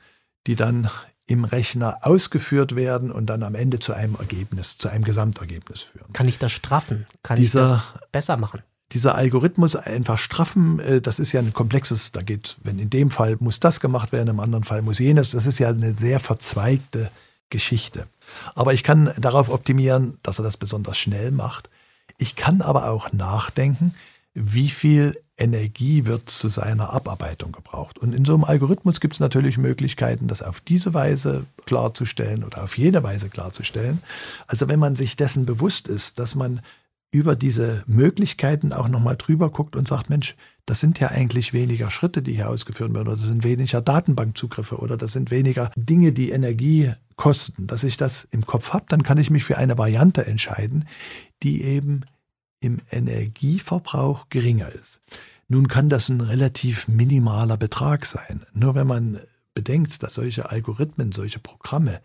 die 0.47 0.55
dann 0.55 0.89
im 1.27 1.43
Rechner 1.43 1.99
ausgeführt 2.01 2.75
werden 2.75 3.11
und 3.11 3.27
dann 3.27 3.43
am 3.43 3.55
Ende 3.55 3.79
zu 3.79 3.93
einem 3.93 4.15
Ergebnis, 4.15 4.77
zu 4.77 4.89
einem 4.89 5.03
Gesamtergebnis 5.03 5.81
führen. 5.81 6.13
Kann 6.13 6.27
ich 6.27 6.37
das 6.37 6.51
straffen? 6.51 7.07
Kann 7.23 7.39
dieser, 7.39 7.63
ich 7.63 7.69
das 7.69 7.93
besser 8.11 8.37
machen? 8.37 8.61
Dieser 8.91 9.15
Algorithmus 9.15 9.75
einfach 9.75 10.19
straffen, 10.19 10.79
äh, 10.79 11.01
das 11.01 11.17
ist 11.17 11.31
ja 11.31 11.39
ein 11.39 11.53
komplexes, 11.53 12.11
da 12.11 12.21
geht, 12.21 12.57
wenn 12.63 12.77
in 12.77 12.91
dem 12.91 13.09
Fall 13.09 13.37
muss 13.39 13.59
das 13.59 13.79
gemacht 13.79 14.11
werden, 14.11 14.29
im 14.29 14.39
anderen 14.39 14.63
Fall 14.63 14.83
muss 14.83 14.99
jenes, 14.99 15.31
das 15.31 15.47
ist 15.47 15.57
ja 15.57 15.69
eine 15.69 15.93
sehr 15.93 16.19
verzweigte 16.19 17.09
Geschichte. 17.49 18.07
Aber 18.53 18.73
ich 18.73 18.83
kann 18.83 19.11
darauf 19.17 19.49
optimieren, 19.49 20.19
dass 20.21 20.39
er 20.39 20.43
das 20.43 20.57
besonders 20.57 20.97
schnell 20.97 21.31
macht. 21.31 21.69
Ich 22.17 22.35
kann 22.35 22.61
aber 22.61 22.89
auch 22.89 23.11
nachdenken, 23.11 23.95
wie 24.35 24.69
viel 24.69 25.17
Energie 25.37 26.05
wird 26.05 26.29
zu 26.29 26.47
seiner 26.47 26.93
Abarbeitung 26.93 27.51
gebraucht. 27.51 27.97
Und 27.97 28.13
in 28.13 28.23
so 28.23 28.33
einem 28.33 28.43
Algorithmus 28.43 28.99
gibt 28.99 29.15
es 29.15 29.19
natürlich 29.19 29.57
Möglichkeiten, 29.57 30.27
das 30.27 30.41
auf 30.41 30.61
diese 30.61 30.93
Weise 30.93 31.45
klarzustellen 31.65 32.43
oder 32.43 32.63
auf 32.63 32.77
jene 32.77 33.03
Weise 33.03 33.29
klarzustellen. 33.29 34.01
Also 34.47 34.69
wenn 34.69 34.79
man 34.79 34.95
sich 34.95 35.17
dessen 35.17 35.45
bewusst 35.45 35.87
ist, 35.87 36.19
dass 36.19 36.35
man 36.35 36.61
über 37.11 37.35
diese 37.35 37.83
Möglichkeiten 37.87 38.73
auch 38.73 38.89
nochmal 38.89 39.15
drüber 39.15 39.49
guckt 39.49 39.75
und 39.75 39.87
sagt, 39.87 40.09
Mensch, 40.09 40.35
das 40.65 40.79
sind 40.79 40.99
ja 40.99 41.09
eigentlich 41.09 41.53
weniger 41.53 41.89
Schritte, 41.89 42.21
die 42.21 42.33
hier 42.33 42.49
ausgeführt 42.49 42.93
werden, 42.93 43.07
oder 43.07 43.17
das 43.17 43.27
sind 43.27 43.43
weniger 43.43 43.81
Datenbankzugriffe, 43.81 44.77
oder 44.77 44.97
das 44.97 45.13
sind 45.13 45.31
weniger 45.31 45.71
Dinge, 45.75 46.11
die 46.11 46.31
Energie 46.31 46.91
kosten. 47.15 47.67
Dass 47.67 47.83
ich 47.83 47.97
das 47.97 48.27
im 48.31 48.45
Kopf 48.45 48.73
habe, 48.73 48.85
dann 48.89 49.03
kann 49.03 49.17
ich 49.17 49.29
mich 49.29 49.43
für 49.43 49.57
eine 49.57 49.77
Variante 49.77 50.25
entscheiden, 50.25 50.87
die 51.43 51.61
eben 51.61 52.01
im 52.65 52.79
Energieverbrauch 52.91 54.29
geringer 54.29 54.69
ist. 54.69 55.01
Nun 55.47 55.67
kann 55.67 55.89
das 55.89 56.09
ein 56.09 56.21
relativ 56.21 56.87
minimaler 56.87 57.57
Betrag 57.57 58.05
sein. 58.05 58.41
Nur 58.53 58.75
wenn 58.75 58.87
man 58.87 59.19
bedenkt, 59.53 60.01
dass 60.03 60.15
solche 60.15 60.49
Algorithmen, 60.49 61.11
solche 61.11 61.39
Programme 61.39 62.01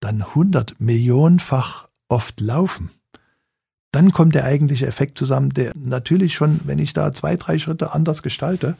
dann 0.00 0.34
hundert 0.34 0.80
Millionenfach 0.80 1.88
oft 2.08 2.40
laufen, 2.40 2.90
dann 3.92 4.10
kommt 4.10 4.34
der 4.34 4.44
eigentliche 4.44 4.86
Effekt 4.86 5.18
zusammen, 5.18 5.50
der 5.50 5.72
natürlich 5.76 6.34
schon, 6.34 6.60
wenn 6.64 6.78
ich 6.78 6.92
da 6.92 7.12
zwei, 7.12 7.36
drei 7.36 7.58
Schritte 7.58 7.92
anders 7.92 8.22
gestalte 8.22 8.76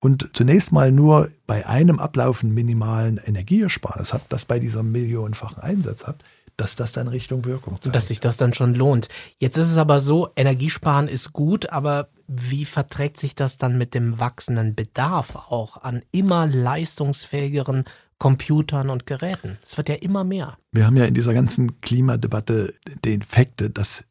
und 0.00 0.30
zunächst 0.32 0.72
mal 0.72 0.90
nur 0.90 1.30
bei 1.46 1.66
einem 1.66 1.98
Ablaufen 1.98 2.52
minimalen 2.52 3.18
Energieersparnis 3.18 4.12
habt, 4.12 4.32
das 4.32 4.44
bei 4.44 4.58
dieser 4.58 4.82
millionenfachen 4.82 5.62
Einsatz 5.62 6.06
habt, 6.06 6.24
dass 6.56 6.76
das 6.76 6.92
dann 6.92 7.08
Richtung 7.08 7.44
Wirkung 7.44 7.74
zeigt. 7.74 7.86
Und 7.86 7.94
dass 7.94 8.08
sich 8.08 8.20
das 8.20 8.36
dann 8.36 8.54
schon 8.54 8.74
lohnt. 8.74 9.08
Jetzt 9.38 9.56
ist 9.56 9.70
es 9.70 9.76
aber 9.76 10.00
so, 10.00 10.30
Energiesparen 10.36 11.08
ist 11.08 11.32
gut, 11.32 11.70
aber 11.70 12.08
wie 12.26 12.64
verträgt 12.64 13.18
sich 13.18 13.34
das 13.34 13.58
dann 13.58 13.78
mit 13.78 13.94
dem 13.94 14.18
wachsenden 14.18 14.74
Bedarf 14.74 15.36
auch 15.36 15.82
an 15.82 16.02
immer 16.12 16.46
leistungsfähigeren 16.46 17.84
Computern 18.18 18.90
und 18.90 19.06
Geräten? 19.06 19.58
Es 19.62 19.76
wird 19.76 19.88
ja 19.88 19.96
immer 19.96 20.24
mehr. 20.24 20.56
Wir 20.72 20.86
haben 20.86 20.96
ja 20.96 21.04
in 21.04 21.14
dieser 21.14 21.34
ganzen 21.34 21.80
Klimadebatte 21.80 22.74
den 23.04 23.20
Effekte, 23.20 23.70
dass 23.70 24.04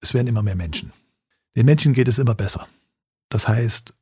es 0.00 0.14
werden 0.14 0.26
immer 0.26 0.42
mehr 0.42 0.56
Menschen. 0.56 0.92
Den 1.56 1.66
Menschen 1.66 1.92
geht 1.94 2.08
es 2.08 2.18
immer 2.18 2.34
besser. 2.34 2.66
Das 3.28 3.46
heißt, 3.46 3.94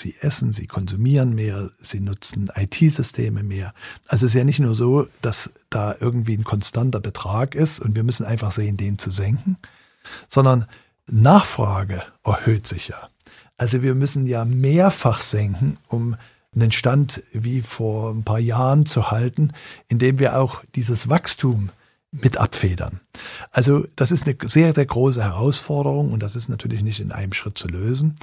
sie 0.00 0.14
essen, 0.20 0.52
sie 0.52 0.66
konsumieren 0.66 1.34
mehr, 1.34 1.70
sie 1.80 2.00
nutzen 2.00 2.50
IT-Systeme 2.54 3.42
mehr. 3.42 3.74
Also 4.06 4.26
es 4.26 4.32
ist 4.32 4.38
ja 4.38 4.44
nicht 4.44 4.60
nur 4.60 4.74
so, 4.74 5.06
dass 5.22 5.52
da 5.70 5.94
irgendwie 5.98 6.36
ein 6.36 6.44
konstanter 6.44 7.00
Betrag 7.00 7.54
ist 7.54 7.80
und 7.80 7.94
wir 7.94 8.02
müssen 8.02 8.26
einfach 8.26 8.52
sehen, 8.52 8.76
den 8.76 8.98
zu 8.98 9.10
senken, 9.10 9.56
sondern 10.28 10.66
Nachfrage 11.06 12.02
erhöht 12.24 12.66
sich 12.66 12.88
ja. 12.88 13.08
Also 13.56 13.82
wir 13.82 13.94
müssen 13.94 14.26
ja 14.26 14.44
mehrfach 14.44 15.20
senken, 15.20 15.78
um 15.88 16.16
einen 16.54 16.72
Stand 16.72 17.22
wie 17.32 17.62
vor 17.62 18.10
ein 18.10 18.24
paar 18.24 18.38
Jahren 18.38 18.86
zu 18.86 19.10
halten, 19.10 19.52
indem 19.88 20.18
wir 20.18 20.38
auch 20.38 20.62
dieses 20.74 21.08
Wachstum 21.08 21.70
mit 22.10 22.38
abfedern. 22.38 23.00
Also 23.50 23.86
das 23.96 24.10
ist 24.10 24.26
eine 24.26 24.36
sehr, 24.48 24.72
sehr 24.72 24.86
große 24.86 25.22
Herausforderung 25.22 26.12
und 26.12 26.22
das 26.22 26.36
ist 26.36 26.48
natürlich 26.48 26.82
nicht 26.82 27.00
in 27.00 27.12
einem 27.12 27.32
Schritt 27.32 27.58
zu 27.58 27.68
lösen. 27.68 28.16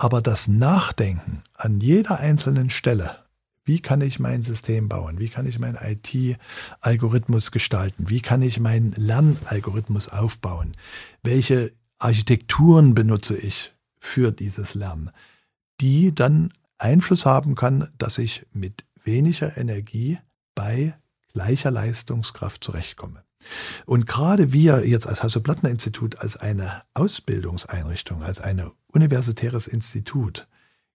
Aber 0.00 0.22
das 0.22 0.48
Nachdenken 0.48 1.42
an 1.52 1.78
jeder 1.78 2.20
einzelnen 2.20 2.70
Stelle, 2.70 3.18
wie 3.64 3.80
kann 3.80 4.00
ich 4.00 4.18
mein 4.18 4.42
System 4.42 4.88
bauen, 4.88 5.18
wie 5.18 5.28
kann 5.28 5.46
ich 5.46 5.58
meinen 5.58 5.76
IT-Algorithmus 5.76 7.50
gestalten, 7.50 8.08
wie 8.08 8.22
kann 8.22 8.40
ich 8.40 8.58
meinen 8.60 8.92
Lernalgorithmus 8.92 10.08
aufbauen, 10.08 10.74
welche 11.22 11.74
Architekturen 11.98 12.94
benutze 12.94 13.36
ich 13.36 13.74
für 13.98 14.32
dieses 14.32 14.74
Lernen, 14.74 15.10
die 15.82 16.14
dann 16.14 16.54
Einfluss 16.78 17.26
haben 17.26 17.54
kann, 17.54 17.90
dass 17.98 18.16
ich 18.16 18.46
mit 18.54 18.86
weniger 19.04 19.58
Energie 19.58 20.18
bei 20.54 20.94
gleicher 21.34 21.70
Leistungskraft 21.70 22.64
zurechtkomme. 22.64 23.22
Und 23.86 24.06
gerade 24.06 24.52
wir 24.52 24.86
jetzt 24.86 25.06
als 25.06 25.22
Hasso-Plattner-Institut, 25.22 26.18
als 26.18 26.36
eine 26.36 26.82
Ausbildungseinrichtung, 26.94 28.22
als 28.22 28.40
ein 28.40 28.62
universitäres 28.88 29.66
Institut, 29.66 30.46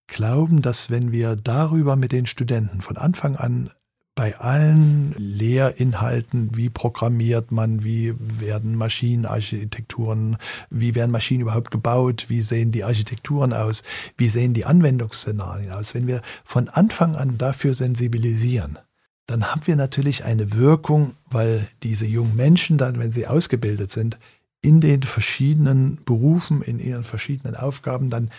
glauben, 0.07 0.61
dass 0.61 0.89
wenn 0.89 1.11
wir 1.11 1.35
darüber 1.35 1.95
mit 1.95 2.11
den 2.11 2.25
Studenten 2.25 2.81
von 2.81 2.97
Anfang 2.97 3.35
an 3.35 3.71
bei 4.15 4.37
allen 4.37 5.13
Lehrinhalten, 5.17 6.55
wie 6.55 6.69
programmiert 6.69 7.51
man, 7.51 7.83
wie 7.83 8.15
werden 8.17 8.75
Maschinenarchitekturen, 8.75 10.37
wie 10.69 10.95
werden 10.95 11.11
Maschinen 11.11 11.41
überhaupt 11.41 11.69
gebaut, 11.69 12.27
wie 12.29 12.41
sehen 12.41 12.71
die 12.71 12.85
Architekturen 12.85 13.51
aus, 13.51 13.83
wie 14.17 14.29
sehen 14.29 14.53
die 14.53 14.63
Anwendungsszenarien 14.63 15.71
aus, 15.71 15.93
wenn 15.93 16.07
wir 16.07 16.21
von 16.45 16.69
Anfang 16.69 17.17
an 17.17 17.37
dafür 17.37 17.73
sensibilisieren, 17.73 18.79
dann 19.27 19.51
haben 19.51 19.61
wir 19.65 19.75
natürlich 19.75 20.23
eine 20.23 20.53
Wirkung, 20.53 21.15
weil 21.25 21.67
diese 21.83 22.05
jungen 22.05 22.35
Menschen 22.35 22.77
dann, 22.77 22.99
wenn 22.99 23.11
sie 23.11 23.27
ausgebildet 23.27 23.91
sind, 23.91 24.17
in 24.61 24.81
den 24.81 25.03
verschiedenen 25.03 25.99
Berufen, 26.05 26.61
in 26.61 26.79
ihren 26.79 27.03
verschiedenen 27.03 27.55
Aufgaben 27.55 28.09
dann 28.09 28.31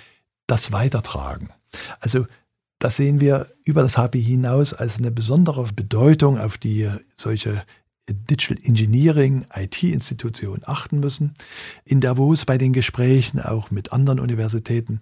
das 0.47 0.73
weitertragen. 0.73 1.51
Also 2.01 2.27
das 2.79 2.97
sehen 2.97 3.21
wir 3.21 3.53
über 3.65 3.83
das 3.83 3.97
HP 3.97 4.21
hinaus 4.21 4.75
als 4.75 4.99
eine 4.99 5.11
besondere 5.11 5.65
Bedeutung, 5.73 6.39
auf 6.39 6.59
die 6.59 6.91
solche 7.17 7.65
Digital 8.09 8.59
Engineering 8.63 9.47
IT-Institutionen 9.55 10.63
achten 10.65 11.01
müssen. 11.01 11.35
In 11.85 12.01
Davos 12.01 12.45
bei 12.45 12.59
den 12.59 12.73
Gesprächen 12.73 13.41
auch 13.41 13.71
mit 13.71 13.93
anderen 13.93 14.21
Universitäten, 14.21 15.01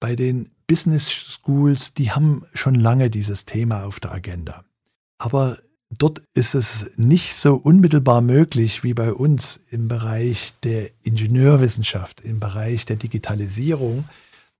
bei 0.00 0.16
den 0.16 0.50
Business 0.66 1.10
Schools, 1.10 1.94
die 1.94 2.10
haben 2.10 2.44
schon 2.52 2.74
lange 2.74 3.10
dieses 3.10 3.46
Thema 3.46 3.84
auf 3.84 4.00
der 4.00 4.12
Agenda. 4.12 4.64
Aber 5.24 5.56
dort 5.88 6.20
ist 6.34 6.54
es 6.54 6.98
nicht 6.98 7.34
so 7.34 7.54
unmittelbar 7.54 8.20
möglich 8.20 8.84
wie 8.84 8.92
bei 8.92 9.10
uns 9.10 9.58
im 9.70 9.88
Bereich 9.88 10.52
der 10.64 10.90
Ingenieurwissenschaft, 11.02 12.20
im 12.20 12.40
Bereich 12.40 12.84
der 12.84 12.96
Digitalisierung, 12.96 14.04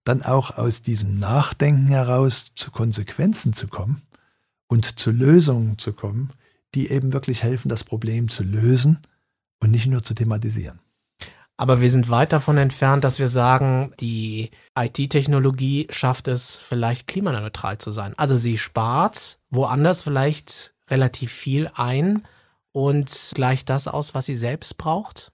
dann 0.05 0.23
auch 0.23 0.57
aus 0.57 0.81
diesem 0.81 1.19
Nachdenken 1.19 1.89
heraus 1.89 2.55
zu 2.55 2.71
Konsequenzen 2.71 3.53
zu 3.53 3.69
kommen 3.69 4.01
und 4.67 4.99
zu 4.99 5.11
Lösungen 5.11 5.77
zu 5.77 5.93
kommen, 5.93 6.31
die 6.75 6.89
eben 6.89 7.13
wirklich 7.13 7.43
helfen, 7.43 7.69
das 7.69 7.85
Problem 7.85 8.29
zu 8.29 8.43
lösen 8.43 9.01
und 9.61 9.71
nicht 9.71 9.87
nur 9.87 10.03
zu 10.03 10.15
thematisieren. 10.15 10.79
Aber 11.57 11.81
wir 11.81 11.91
sind 11.91 12.11
weit 12.11 12.33
davon 12.33 12.59
entfernt, 12.59 13.05
dass 13.05 13.19
wir 13.19 13.29
sagen, 13.29 13.93
die 14.01 14.51
IT-Technologie 14.77 15.87
schafft 15.91 16.27
es 16.27 16.57
vielleicht 16.57 17.07
klimaneutral 17.07 17.79
zu 17.79 17.93
sein. 17.93 18.15
Also 18.17 18.37
sie 18.37 18.59
spart 18.59 19.39
woanders 19.51 20.03
vielleicht 20.03 20.75
relativ 20.91 21.33
viel 21.33 21.71
ein 21.75 22.27
und 22.73 23.33
gleicht 23.35 23.71
das 23.71 23.87
aus, 23.87 24.15
was 24.15 24.27
sie 24.27 24.35
selbst 24.35 24.79
braucht? 24.79 25.31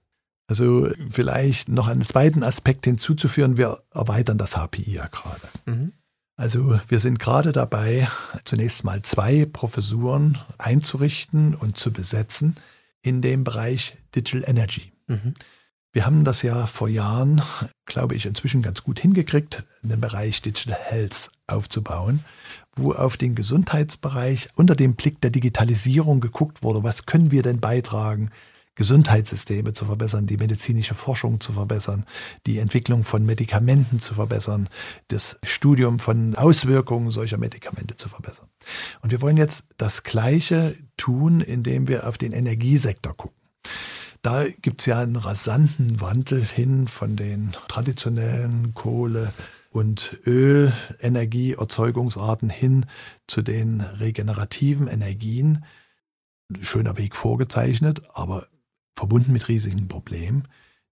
Also 0.47 0.89
vielleicht 1.09 1.69
noch 1.69 1.87
einen 1.87 2.03
zweiten 2.03 2.43
Aspekt 2.43 2.85
hinzuzuführen, 2.85 3.57
wir 3.57 3.81
erweitern 3.91 4.37
das 4.37 4.55
HPI 4.55 4.91
ja 4.91 5.07
gerade. 5.07 5.47
Mhm. 5.65 5.93
Also 6.35 6.79
wir 6.87 6.99
sind 6.99 7.19
gerade 7.19 7.51
dabei, 7.51 8.07
zunächst 8.45 8.83
mal 8.83 9.01
zwei 9.01 9.45
Professuren 9.45 10.37
einzurichten 10.57 11.55
und 11.55 11.77
zu 11.77 11.91
besetzen 11.91 12.57
in 13.01 13.21
dem 13.21 13.43
Bereich 13.43 13.97
Digital 14.13 14.43
Energy. 14.47 14.91
Mhm. 15.07 15.33
Wir 15.93 16.05
haben 16.05 16.23
das 16.23 16.41
ja 16.41 16.67
vor 16.67 16.87
Jahren, 16.87 17.41
glaube 17.85 18.15
ich, 18.15 18.25
inzwischen 18.25 18.61
ganz 18.61 18.81
gut 18.81 18.99
hingekriegt, 18.99 19.65
den 19.81 19.99
Bereich 19.99 20.41
Digital 20.41 20.77
Health 20.79 21.31
aufzubauen, 21.47 22.23
wo 22.77 22.93
auf 22.93 23.17
den 23.17 23.35
Gesundheitsbereich 23.35 24.47
unter 24.55 24.75
dem 24.75 24.95
Blick 24.95 25.19
der 25.19 25.31
Digitalisierung 25.31 26.21
geguckt 26.21 26.63
wurde, 26.63 26.83
was 26.83 27.05
können 27.05 27.31
wir 27.31 27.43
denn 27.43 27.59
beitragen, 27.59 28.31
Gesundheitssysteme 28.75 29.73
zu 29.73 29.83
verbessern, 29.83 30.27
die 30.27 30.37
medizinische 30.37 30.95
Forschung 30.95 31.41
zu 31.41 31.51
verbessern, 31.51 32.05
die 32.45 32.59
Entwicklung 32.59 33.03
von 33.03 33.25
Medikamenten 33.25 33.99
zu 33.99 34.13
verbessern, 34.13 34.69
das 35.09 35.37
Studium 35.43 35.99
von 35.99 36.35
Auswirkungen 36.35 37.11
solcher 37.11 37.37
Medikamente 37.37 37.97
zu 37.97 38.07
verbessern. 38.07 38.47
Und 39.01 39.11
wir 39.11 39.21
wollen 39.21 39.35
jetzt 39.35 39.65
das 39.75 40.03
Gleiche 40.03 40.77
tun, 40.95 41.41
indem 41.41 41.89
wir 41.89 42.07
auf 42.07 42.17
den 42.17 42.31
Energiesektor 42.31 43.13
gucken. 43.13 43.40
Da 44.21 44.47
gibt 44.47 44.81
es 44.81 44.85
ja 44.85 44.99
einen 44.99 45.15
rasanten 45.15 45.99
Wandel 45.99 46.43
hin 46.43 46.87
von 46.87 47.15
den 47.15 47.53
traditionellen 47.67 48.75
Kohle- 48.75 49.33
und 49.71 50.19
Ölenergieerzeugungsarten 50.25 52.49
hin 52.49 52.85
zu 53.27 53.41
den 53.41 53.81
regenerativen 53.81 54.87
Energien. 54.87 55.65
Schöner 56.59 56.97
Weg 56.97 57.15
vorgezeichnet, 57.15 58.01
aber 58.13 58.47
verbunden 58.95 59.33
mit 59.33 59.47
riesigen 59.47 59.87
Problemen. 59.87 60.47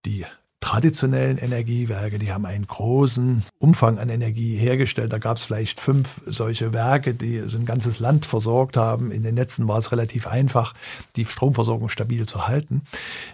Die 0.05 0.25
traditionellen 0.59 1.37
Energiewerke, 1.37 2.19
die 2.19 2.31
haben 2.31 2.45
einen 2.45 2.67
großen 2.67 3.43
Umfang 3.59 3.97
an 3.97 4.09
Energie 4.09 4.55
hergestellt. 4.57 5.13
Da 5.13 5.17
gab 5.17 5.37
es 5.37 5.43
vielleicht 5.43 5.79
fünf 5.79 6.21
solche 6.25 6.73
Werke, 6.73 7.13
die 7.13 7.39
so 7.47 7.57
ein 7.57 7.65
ganzes 7.65 7.99
Land 7.99 8.25
versorgt 8.25 8.77
haben. 8.77 9.11
In 9.11 9.23
den 9.23 9.35
Netzen 9.35 9.67
war 9.67 9.79
es 9.79 9.91
relativ 9.91 10.27
einfach, 10.27 10.73
die 11.15 11.25
Stromversorgung 11.25 11.89
stabil 11.89 12.25
zu 12.25 12.47
halten. 12.47 12.81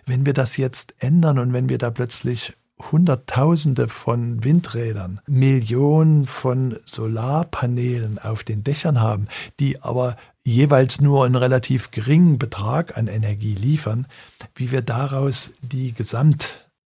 Wenn 0.05 0.25
wir 0.25 0.33
das 0.33 0.57
jetzt 0.57 0.93
ändern 0.99 1.39
und 1.39 1.53
wenn 1.53 1.69
wir 1.69 1.77
da 1.77 1.89
plötzlich 1.89 2.53
Hunderttausende 2.91 3.87
von 3.87 4.43
Windrädern, 4.43 5.21
Millionen 5.27 6.25
von 6.25 6.77
Solarpanelen 6.85 8.19
auf 8.19 8.43
den 8.43 8.63
Dächern 8.63 8.99
haben, 8.99 9.27
die 9.59 9.81
aber 9.81 10.17
jeweils 10.43 11.01
nur 11.01 11.25
einen 11.25 11.35
relativ 11.35 11.91
geringen 11.91 12.37
Betrag 12.37 12.97
an 12.97 13.07
Energie 13.07 13.55
liefern, 13.55 14.07
wie 14.55 14.71
wir 14.71 14.81
daraus 14.81 15.51
die 15.61 15.93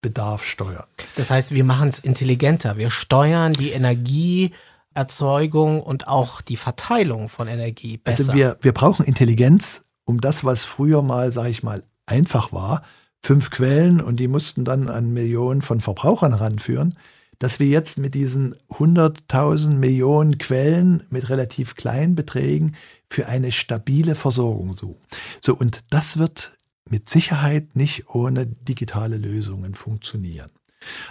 Gesamtbedarf 0.02 0.44
steuern. 0.44 0.88
Das 1.16 1.30
heißt, 1.30 1.54
wir 1.54 1.64
machen 1.64 1.88
es 1.90 2.00
intelligenter. 2.00 2.78
Wir 2.78 2.90
steuern 2.90 3.54
die 3.54 3.70
Energieerzeugung 3.72 5.82
und 5.82 6.08
auch 6.08 6.42
die 6.42 6.58
Verteilung 6.58 7.30
von 7.30 7.48
Energie 7.48 7.98
besser. 7.98 8.20
Also 8.20 8.34
wir, 8.34 8.58
wir 8.62 8.74
brauchen 8.74 9.06
Intelligenz, 9.06 9.84
um 10.06 10.22
das, 10.22 10.44
was 10.44 10.64
früher 10.64 11.02
mal, 11.02 11.32
sage 11.32 11.50
ich 11.50 11.64
mal, 11.64 11.84
einfach 12.06 12.52
war, 12.52 12.84
fünf 13.22 13.50
Quellen 13.52 14.02
und 14.02 14.18
die 14.18 14.28
mussten 14.28 14.66
dann 14.66 14.90
an 14.90 15.12
Millionen 15.12 15.62
von 15.62 15.82
Verbrauchern 15.82 16.34
ranführen, 16.34 16.94
dass 17.38 17.60
wir 17.60 17.68
jetzt 17.68 17.98
mit 17.98 18.16
diesen 18.16 18.56
100.000 18.70 19.76
Millionen 19.76 20.38
Quellen 20.38 21.04
mit 21.10 21.30
relativ 21.30 21.76
kleinen 21.76 22.16
Beträgen 22.16 22.76
für 23.10 23.28
eine 23.28 23.52
stabile 23.52 24.16
Versorgung 24.16 24.76
suchen. 24.76 25.02
So, 25.42 25.54
und 25.56 25.82
das 25.90 26.18
wird 26.18 26.54
mit 26.92 27.10
Sicherheit 27.10 27.76
nicht 27.76 28.10
ohne 28.10 28.46
digitale 28.46 29.18
Lösungen 29.18 29.76
funktionieren. 29.76 30.50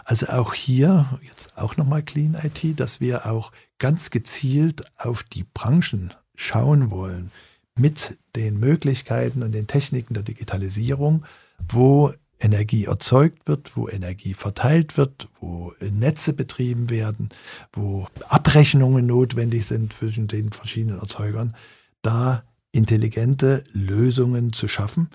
Also 0.04 0.26
auch 0.26 0.54
hier, 0.54 1.18
jetzt 1.22 1.56
auch 1.56 1.76
nochmal 1.76 2.02
Clean 2.02 2.36
IT, 2.42 2.80
dass 2.80 3.00
wir 3.00 3.26
auch 3.26 3.52
ganz 3.78 4.10
gezielt 4.10 4.84
auf 4.98 5.22
die 5.22 5.44
Branchen 5.44 6.14
schauen 6.34 6.90
wollen 6.90 7.30
mit 7.76 8.18
den 8.34 8.58
Möglichkeiten 8.58 9.42
und 9.42 9.52
den 9.52 9.66
Techniken 9.66 10.14
der 10.14 10.22
Digitalisierung, 10.22 11.24
wo 11.68 12.12
Energie 12.40 12.84
erzeugt 12.84 13.46
wird, 13.48 13.76
wo 13.76 13.88
Energie 13.88 14.34
verteilt 14.34 14.96
wird, 14.96 15.28
wo 15.40 15.72
Netze 15.80 16.32
betrieben 16.32 16.88
werden, 16.88 17.30
wo 17.72 18.06
Abrechnungen 18.28 19.06
notwendig 19.06 19.66
sind 19.66 19.92
zwischen 19.92 20.28
den 20.28 20.50
verschiedenen 20.52 21.00
Erzeugern, 21.00 21.56
da 22.02 22.44
intelligente 22.70 23.64
Lösungen 23.72 24.52
zu 24.52 24.68
schaffen. 24.68 25.10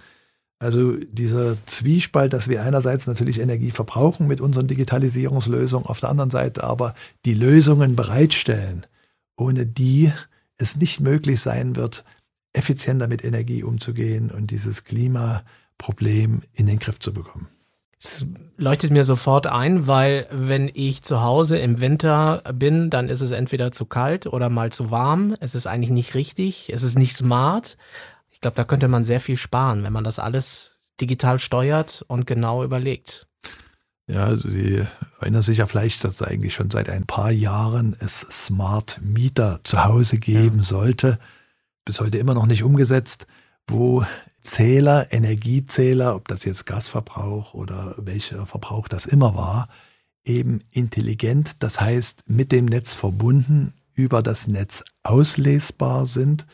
Also 0.64 0.94
dieser 0.96 1.58
Zwiespalt, 1.66 2.34
dass 2.34 2.48
wir 2.48 2.64
einerseits 2.64 3.06
natürlich 3.06 3.40
Energie 3.40 3.72
verbrauchen 3.72 4.28
mit 4.28 4.42
unseren 4.42 4.68
Digitalisierungslösungen, 4.68 5.86
auf 5.86 6.00
der 6.00 6.10
anderen 6.10 6.30
Seite 6.30 6.64
aber 6.64 6.96
die 7.26 7.34
Lösungen 7.34 7.96
bereitstellen, 7.96 8.86
ohne 9.36 9.66
die 9.66 10.12
es 10.58 10.78
nicht 10.78 11.00
möglich 11.00 11.42
sein 11.42 11.76
wird, 11.76 12.06
effizienter 12.54 13.08
mit 13.08 13.24
Energie 13.24 13.64
umzugehen 13.64 14.32
und 14.32 14.52
dieses 14.52 14.86
Klima 14.86 15.44
Problem 15.78 16.44
in 16.54 16.68
den 16.68 16.80
Griff 16.80 17.00
zu 17.00 17.14
bekommen. 17.14 17.50
Es 18.00 18.26
leuchtet 18.58 18.92
mir 18.92 19.06
sofort 19.06 19.48
ein, 19.48 19.88
weil 19.88 20.28
wenn 20.30 20.70
ich 20.74 21.04
zu 21.04 21.24
Hause 21.24 21.58
im 21.58 21.80
Winter 21.80 22.44
bin, 22.54 22.90
dann 22.90 23.08
ist 23.08 23.22
es 23.22 23.32
entweder 23.32 23.72
zu 23.72 23.86
kalt 23.86 24.28
oder 24.28 24.50
mal 24.50 24.72
zu 24.72 24.92
warm. 24.92 25.36
Es 25.40 25.56
ist 25.56 25.68
eigentlich 25.68 25.90
nicht 25.90 26.14
richtig, 26.14 26.70
es 26.74 26.84
ist 26.84 27.00
nicht 27.00 27.16
smart. 27.16 27.78
Ich 28.44 28.46
glaube, 28.46 28.58
da 28.58 28.66
könnte 28.66 28.90
man 28.90 29.06
sehr 29.06 29.22
viel 29.22 29.38
sparen, 29.38 29.84
wenn 29.84 29.94
man 29.94 30.04
das 30.04 30.20
alles 30.20 30.78
digital 31.00 31.40
steuert 31.40 32.04
und 32.10 32.28
genau 32.28 32.66
überlegt. 32.66 33.26
Ja, 34.06 34.36
Sie 34.36 34.86
erinnern 35.22 35.44
sich 35.44 35.60
ja 35.60 35.66
vielleicht, 35.66 36.04
dass 36.04 36.22
eigentlich 36.22 36.54
schon 36.54 36.70
seit 36.70 36.90
ein 36.90 37.06
paar 37.06 37.32
Jahren 37.32 37.96
es 37.98 38.20
Smart 38.20 39.00
Meter 39.02 39.62
zu 39.64 39.86
Hause 39.86 40.18
geben 40.18 40.58
ja. 40.58 40.64
sollte. 40.64 41.20
Bis 41.86 42.02
heute 42.02 42.18
immer 42.18 42.34
noch 42.34 42.46
nicht 42.46 42.64
umgesetzt, 42.64 43.28
wo 43.66 44.06
Zähler, 44.42 45.14
Energiezähler, 45.14 46.14
ob 46.14 46.28
das 46.28 46.44
jetzt 46.44 46.66
Gasverbrauch 46.66 47.54
oder 47.54 47.96
welcher 47.98 48.46
Verbrauch 48.46 48.90
das 48.90 49.06
immer 49.06 49.38
war, 49.38 49.70
eben 50.26 50.60
intelligent, 50.70 51.64
das 51.64 51.80
heißt 51.80 52.24
mit 52.28 52.52
dem 52.52 52.66
Netz 52.66 52.94
verbunden, 52.94 53.72
über 53.94 54.22
das 54.22 54.50
Netz 54.50 54.84
auslesbar 55.02 56.08
sind, 56.08 56.46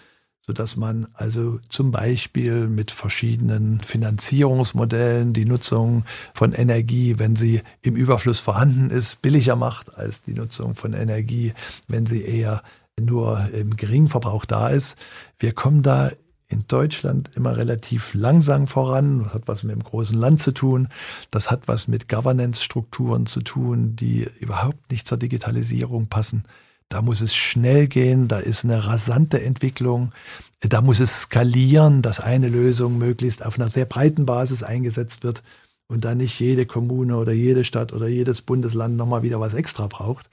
sodass 0.49 0.77
man 0.77 1.05
also 1.13 1.59
zum 1.69 1.91
Beispiel 1.91 2.67
mit 2.67 2.89
verschiedenen 2.89 3.81
Finanzierungsmodellen 3.81 5.31
die 5.31 5.45
Nutzung 5.45 6.05
von 6.33 6.53
Energie, 6.53 7.19
wenn 7.19 7.35
sie 7.35 7.61
im 7.83 7.95
Überfluss 7.95 8.39
vorhanden 8.39 8.89
ist, 8.89 9.21
billiger 9.21 9.55
macht 9.55 9.95
als 9.95 10.23
die 10.23 10.33
Nutzung 10.33 10.73
von 10.73 10.93
Energie, 10.93 11.53
wenn 11.87 12.07
sie 12.07 12.23
eher 12.23 12.63
nur 12.99 13.47
im 13.53 13.75
geringen 13.75 14.09
Verbrauch 14.09 14.45
da 14.45 14.69
ist. 14.69 14.97
Wir 15.37 15.53
kommen 15.53 15.83
da 15.83 16.09
in 16.47 16.65
Deutschland 16.67 17.29
immer 17.35 17.55
relativ 17.55 18.15
langsam 18.15 18.65
voran. 18.65 19.25
Das 19.25 19.35
hat 19.35 19.47
was 19.47 19.61
mit 19.61 19.75
dem 19.75 19.83
großen 19.83 20.17
Land 20.17 20.41
zu 20.41 20.51
tun. 20.51 20.87
Das 21.29 21.51
hat 21.51 21.67
was 21.67 21.87
mit 21.87 22.09
Governance-Strukturen 22.09 23.27
zu 23.27 23.41
tun, 23.41 23.95
die 23.95 24.27
überhaupt 24.39 24.89
nicht 24.89 25.07
zur 25.07 25.19
Digitalisierung 25.19 26.07
passen. 26.07 26.43
Da 26.89 27.03
muss 27.03 27.21
es 27.21 27.35
schnell 27.35 27.87
gehen, 27.87 28.27
da 28.27 28.39
ist 28.39 28.65
eine 28.65 28.87
rasante 28.87 29.41
Entwicklung, 29.41 30.11
da 30.59 30.81
muss 30.81 30.99
es 30.99 31.21
skalieren, 31.21 32.01
dass 32.01 32.19
eine 32.19 32.49
Lösung 32.49 32.97
möglichst 32.97 33.45
auf 33.45 33.57
einer 33.57 33.69
sehr 33.69 33.85
breiten 33.85 34.25
Basis 34.25 34.63
eingesetzt 34.63 35.23
wird 35.23 35.43
und 35.87 36.03
da 36.03 36.15
nicht 36.15 36.39
jede 36.39 36.65
Kommune 36.65 37.17
oder 37.17 37.31
jede 37.31 37.63
Stadt 37.63 37.93
oder 37.93 38.07
jedes 38.07 38.41
Bundesland 38.41 38.97
nochmal 38.97 39.23
wieder 39.23 39.39
was 39.39 39.53
extra 39.53 39.87
braucht. 39.87 40.29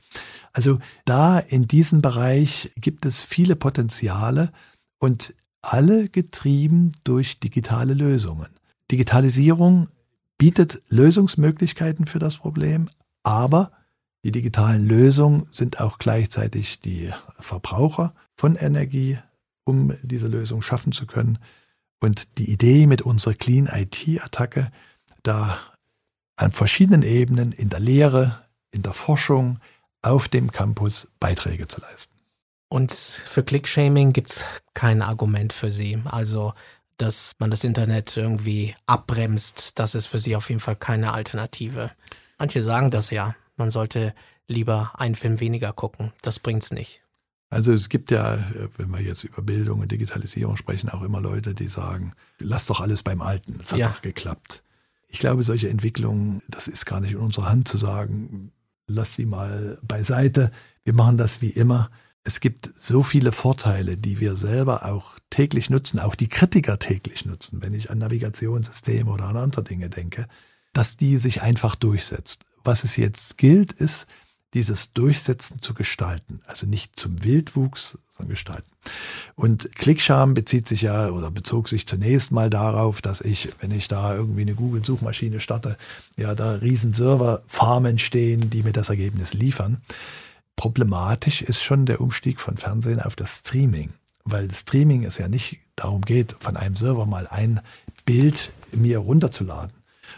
Also 0.52 0.78
da 1.04 1.38
in 1.38 1.68
diesem 1.68 2.00
Bereich 2.00 2.72
gibt 2.76 3.04
es 3.04 3.20
viele 3.20 3.54
Potenziale 3.54 4.50
und 4.98 5.34
alle 5.60 6.08
getrieben 6.08 6.92
durch 7.04 7.38
digitale 7.38 7.94
Lösungen. 7.94 8.48
Digitalisierung 8.90 9.88
bietet 10.38 10.82
Lösungsmöglichkeiten 10.88 12.06
für 12.06 12.18
das 12.18 12.38
Problem, 12.38 12.88
aber 13.22 13.72
die 14.26 14.32
digitalen 14.32 14.88
Lösungen 14.88 15.46
sind 15.52 15.78
auch 15.78 15.98
gleichzeitig 15.98 16.80
die 16.80 17.12
Verbraucher 17.38 18.12
von 18.34 18.56
Energie, 18.56 19.18
um 19.62 19.96
diese 20.02 20.26
Lösung 20.26 20.62
schaffen 20.62 20.90
zu 20.90 21.06
können. 21.06 21.38
Und 22.00 22.36
die 22.36 22.50
Idee 22.50 22.88
mit 22.88 23.02
unserer 23.02 23.34
Clean 23.34 23.68
IT-Attacke, 23.68 24.72
da 25.22 25.58
an 26.34 26.50
verschiedenen 26.50 27.02
Ebenen 27.02 27.52
in 27.52 27.68
der 27.68 27.78
Lehre, 27.78 28.44
in 28.72 28.82
der 28.82 28.94
Forschung, 28.94 29.60
auf 30.02 30.26
dem 30.26 30.50
Campus 30.50 31.06
Beiträge 31.20 31.68
zu 31.68 31.80
leisten. 31.80 32.16
Und 32.68 32.90
für 32.90 33.44
Clickshaming 33.44 34.12
gibt 34.12 34.30
es 34.32 34.44
kein 34.74 35.02
Argument 35.02 35.52
für 35.52 35.70
Sie. 35.70 36.02
Also, 36.04 36.52
dass 36.96 37.36
man 37.38 37.52
das 37.52 37.62
Internet 37.62 38.16
irgendwie 38.16 38.74
abbremst, 38.86 39.78
das 39.78 39.94
ist 39.94 40.06
für 40.06 40.18
Sie 40.18 40.34
auf 40.34 40.48
jeden 40.48 40.60
Fall 40.60 40.74
keine 40.74 41.12
Alternative. 41.12 41.92
Manche 42.40 42.64
sagen 42.64 42.90
das 42.90 43.10
ja. 43.10 43.36
Man 43.56 43.70
sollte 43.70 44.14
lieber 44.48 44.92
einen 44.94 45.14
Film 45.14 45.40
weniger 45.40 45.72
gucken. 45.72 46.12
Das 46.22 46.38
bringt's 46.38 46.70
nicht. 46.70 47.02
Also 47.48 47.72
es 47.72 47.88
gibt 47.88 48.10
ja, 48.10 48.38
wenn 48.76 48.90
wir 48.90 49.00
jetzt 49.00 49.24
über 49.24 49.40
Bildung 49.40 49.80
und 49.80 49.92
Digitalisierung 49.92 50.56
sprechen, 50.56 50.90
auch 50.90 51.02
immer 51.02 51.20
Leute, 51.20 51.54
die 51.54 51.68
sagen, 51.68 52.12
lass 52.38 52.66
doch 52.66 52.80
alles 52.80 53.02
beim 53.02 53.22
Alten, 53.22 53.58
das 53.58 53.72
hat 53.72 53.78
ja. 53.78 53.88
doch 53.88 54.02
geklappt. 54.02 54.62
Ich 55.08 55.20
glaube, 55.20 55.44
solche 55.44 55.68
Entwicklungen, 55.68 56.42
das 56.48 56.66
ist 56.66 56.86
gar 56.86 57.00
nicht 57.00 57.12
in 57.12 57.18
unserer 57.18 57.48
Hand 57.48 57.68
zu 57.68 57.78
sagen, 57.78 58.50
lass 58.88 59.14
sie 59.14 59.26
mal 59.26 59.78
beiseite, 59.82 60.50
wir 60.82 60.92
machen 60.92 61.16
das 61.16 61.40
wie 61.40 61.50
immer 61.50 61.90
es 62.26 62.40
gibt 62.40 62.68
so 62.76 63.04
viele 63.04 63.30
Vorteile, 63.30 63.96
die 63.96 64.18
wir 64.18 64.34
selber 64.34 64.84
auch 64.84 65.16
täglich 65.30 65.70
nutzen, 65.70 66.00
auch 66.00 66.16
die 66.16 66.28
Kritiker 66.28 66.80
täglich 66.80 67.24
nutzen, 67.24 67.62
wenn 67.62 67.72
ich 67.72 67.88
an 67.88 67.98
Navigationssysteme 67.98 69.08
oder 69.08 69.26
an 69.26 69.36
andere 69.36 69.62
Dinge 69.62 69.88
denke, 69.88 70.26
dass 70.72 70.96
die 70.96 71.18
sich 71.18 71.42
einfach 71.42 71.76
durchsetzt. 71.76 72.44
Was 72.66 72.84
es 72.84 72.96
jetzt 72.96 73.38
gilt, 73.38 73.72
ist, 73.72 74.06
dieses 74.54 74.92
Durchsetzen 74.92 75.62
zu 75.62 75.72
gestalten. 75.72 76.40
Also 76.46 76.66
nicht 76.66 76.98
zum 76.98 77.22
Wildwuchs, 77.22 77.98
sondern 78.16 78.30
gestalten. 78.30 78.70
Und 79.34 79.74
Clickscham 79.76 80.34
bezieht 80.34 80.66
sich 80.66 80.82
ja 80.82 81.10
oder 81.10 81.30
bezog 81.30 81.68
sich 81.68 81.86
zunächst 81.86 82.32
mal 82.32 82.50
darauf, 82.50 83.02
dass 83.02 83.20
ich, 83.20 83.50
wenn 83.60 83.70
ich 83.70 83.88
da 83.88 84.14
irgendwie 84.14 84.42
eine 84.42 84.54
Google-Suchmaschine 84.54 85.40
starte, 85.40 85.76
ja, 86.16 86.34
da 86.34 86.54
riesen 86.54 86.92
Serverfarmen 86.92 87.98
stehen, 87.98 88.50
die 88.50 88.62
mir 88.62 88.72
das 88.72 88.88
Ergebnis 88.88 89.34
liefern. 89.34 89.82
Problematisch 90.56 91.42
ist 91.42 91.62
schon 91.62 91.86
der 91.86 92.00
Umstieg 92.00 92.40
von 92.40 92.56
Fernsehen 92.56 93.00
auf 93.00 93.14
das 93.14 93.40
Streaming, 93.40 93.90
weil 94.24 94.52
Streaming 94.52 95.04
es 95.04 95.18
ja 95.18 95.28
nicht 95.28 95.58
darum 95.76 96.00
geht, 96.00 96.34
von 96.40 96.56
einem 96.56 96.74
Server 96.74 97.06
mal 97.06 97.26
ein 97.26 97.60
Bild 98.06 98.50
mir 98.72 98.98
runterzuladen, 98.98 99.76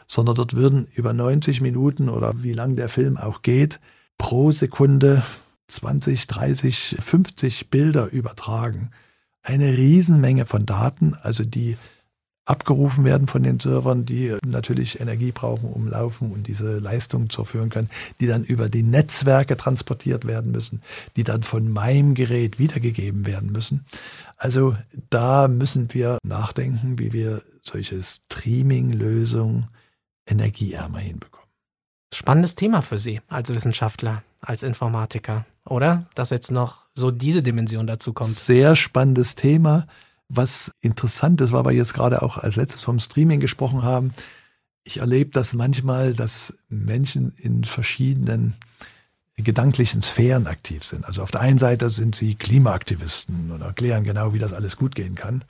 sondern 0.08 0.34
dort 0.34 0.56
würden 0.56 0.88
über 0.94 1.12
90 1.12 1.60
Minuten 1.60 2.08
oder 2.08 2.42
wie 2.42 2.54
lang 2.54 2.74
der 2.74 2.88
Film 2.88 3.16
auch 3.16 3.42
geht, 3.42 3.78
pro 4.16 4.50
Sekunde 4.50 5.22
20, 5.68 6.26
30, 6.26 6.96
50 6.98 7.70
Bilder 7.70 8.10
übertragen. 8.10 8.90
Eine 9.42 9.76
Riesenmenge 9.76 10.46
von 10.46 10.66
Daten, 10.66 11.14
also 11.22 11.44
die 11.44 11.76
abgerufen 12.46 13.04
werden 13.04 13.26
von 13.26 13.42
den 13.42 13.60
Servern, 13.60 14.06
die 14.06 14.34
natürlich 14.46 15.00
Energie 15.00 15.32
brauchen, 15.32 15.70
um 15.70 15.86
laufen 15.86 16.32
und 16.32 16.46
diese 16.46 16.78
Leistung 16.78 17.28
zu 17.28 17.44
führen 17.44 17.68
können, 17.68 17.90
die 18.20 18.26
dann 18.26 18.42
über 18.42 18.70
die 18.70 18.82
Netzwerke 18.82 19.58
transportiert 19.58 20.26
werden 20.26 20.50
müssen, 20.50 20.80
die 21.16 21.24
dann 21.24 21.42
von 21.42 21.70
meinem 21.70 22.14
Gerät 22.14 22.58
wiedergegeben 22.58 23.26
werden 23.26 23.52
müssen. 23.52 23.84
Also 24.38 24.74
da 25.10 25.46
müssen 25.46 25.92
wir 25.92 26.16
nachdenken, 26.22 26.98
wie 26.98 27.12
wir 27.12 27.42
solche 27.60 28.02
Streaming-Lösungen 28.02 29.66
energieärmer 30.30 30.98
hinbekommen. 30.98 31.48
Spannendes 32.12 32.54
Thema 32.54 32.82
für 32.82 32.98
Sie 32.98 33.20
als 33.28 33.50
Wissenschaftler, 33.50 34.22
als 34.40 34.62
Informatiker, 34.62 35.46
oder? 35.64 36.06
Dass 36.14 36.30
jetzt 36.30 36.50
noch 36.50 36.86
so 36.94 37.10
diese 37.10 37.42
Dimension 37.42 37.86
dazu 37.86 38.12
kommt. 38.12 38.30
Sehr 38.30 38.76
spannendes 38.76 39.34
Thema. 39.34 39.86
Was 40.28 40.72
interessant 40.80 41.40
ist, 41.40 41.52
weil 41.52 41.64
wir 41.64 41.72
jetzt 41.72 41.94
gerade 41.94 42.22
auch 42.22 42.38
als 42.38 42.56
letztes 42.56 42.82
vom 42.82 42.98
Streaming 42.98 43.40
gesprochen 43.40 43.82
haben, 43.82 44.12
ich 44.84 44.98
erlebe 45.00 45.30
das 45.30 45.52
manchmal, 45.52 46.14
dass 46.14 46.64
Menschen 46.68 47.32
in 47.36 47.64
verschiedenen 47.64 48.54
gedanklichen 49.36 50.02
Sphären 50.02 50.46
aktiv 50.46 50.82
sind. 50.84 51.04
Also 51.04 51.22
auf 51.22 51.30
der 51.30 51.42
einen 51.42 51.58
Seite 51.58 51.90
sind 51.90 52.14
sie 52.14 52.34
Klimaaktivisten 52.34 53.52
und 53.52 53.60
erklären 53.60 54.04
genau, 54.04 54.32
wie 54.32 54.38
das 54.38 54.52
alles 54.52 54.76
gut 54.76 54.94
gehen 54.94 55.14
kann. 55.14 55.44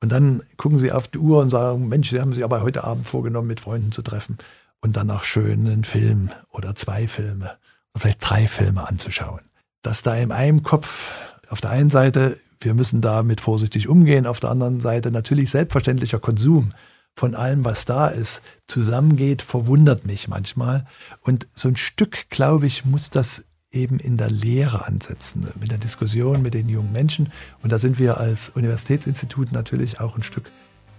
Und 0.00 0.12
dann 0.12 0.42
gucken 0.56 0.78
sie 0.78 0.92
auf 0.92 1.08
die 1.08 1.18
Uhr 1.18 1.40
und 1.40 1.50
sagen, 1.50 1.88
Mensch, 1.88 2.10
Sie 2.10 2.20
haben 2.20 2.34
sich 2.34 2.44
aber 2.44 2.62
heute 2.62 2.84
Abend 2.84 3.06
vorgenommen, 3.06 3.48
mit 3.48 3.60
Freunden 3.60 3.92
zu 3.92 4.02
treffen 4.02 4.38
und 4.80 4.96
dann 4.96 5.06
noch 5.06 5.24
schön 5.24 5.66
einen 5.66 5.84
Film 5.84 6.30
oder 6.50 6.74
zwei 6.74 7.08
Filme 7.08 7.56
oder 7.94 8.00
vielleicht 8.00 8.28
drei 8.28 8.48
Filme 8.48 8.86
anzuschauen. 8.86 9.40
Dass 9.82 10.02
da 10.02 10.14
in 10.14 10.32
einem 10.32 10.62
Kopf 10.62 11.10
auf 11.48 11.60
der 11.60 11.70
einen 11.70 11.90
Seite 11.90 12.38
wir 12.64 12.74
müssen 12.74 13.00
damit 13.00 13.40
vorsichtig 13.40 13.88
umgehen. 13.88 14.26
Auf 14.26 14.40
der 14.40 14.50
anderen 14.50 14.80
Seite 14.80 15.10
natürlich 15.10 15.50
selbstverständlicher 15.50 16.18
Konsum 16.18 16.70
von 17.14 17.34
allem, 17.34 17.64
was 17.64 17.84
da 17.84 18.08
ist, 18.08 18.42
zusammengeht, 18.66 19.42
verwundert 19.42 20.04
mich 20.04 20.26
manchmal. 20.26 20.86
Und 21.20 21.46
so 21.54 21.68
ein 21.68 21.76
Stück, 21.76 22.28
glaube 22.30 22.66
ich, 22.66 22.84
muss 22.84 23.10
das 23.10 23.44
eben 23.74 23.98
in 23.98 24.16
der 24.16 24.30
Lehre 24.30 24.86
ansetzen, 24.86 25.48
mit 25.60 25.70
der 25.70 25.78
Diskussion 25.78 26.42
mit 26.42 26.54
den 26.54 26.68
jungen 26.68 26.92
Menschen. 26.92 27.32
Und 27.62 27.72
da 27.72 27.78
sind 27.78 27.98
wir 27.98 28.18
als 28.18 28.50
Universitätsinstitut 28.50 29.52
natürlich 29.52 30.00
auch 30.00 30.16
ein 30.16 30.22
Stück 30.22 30.50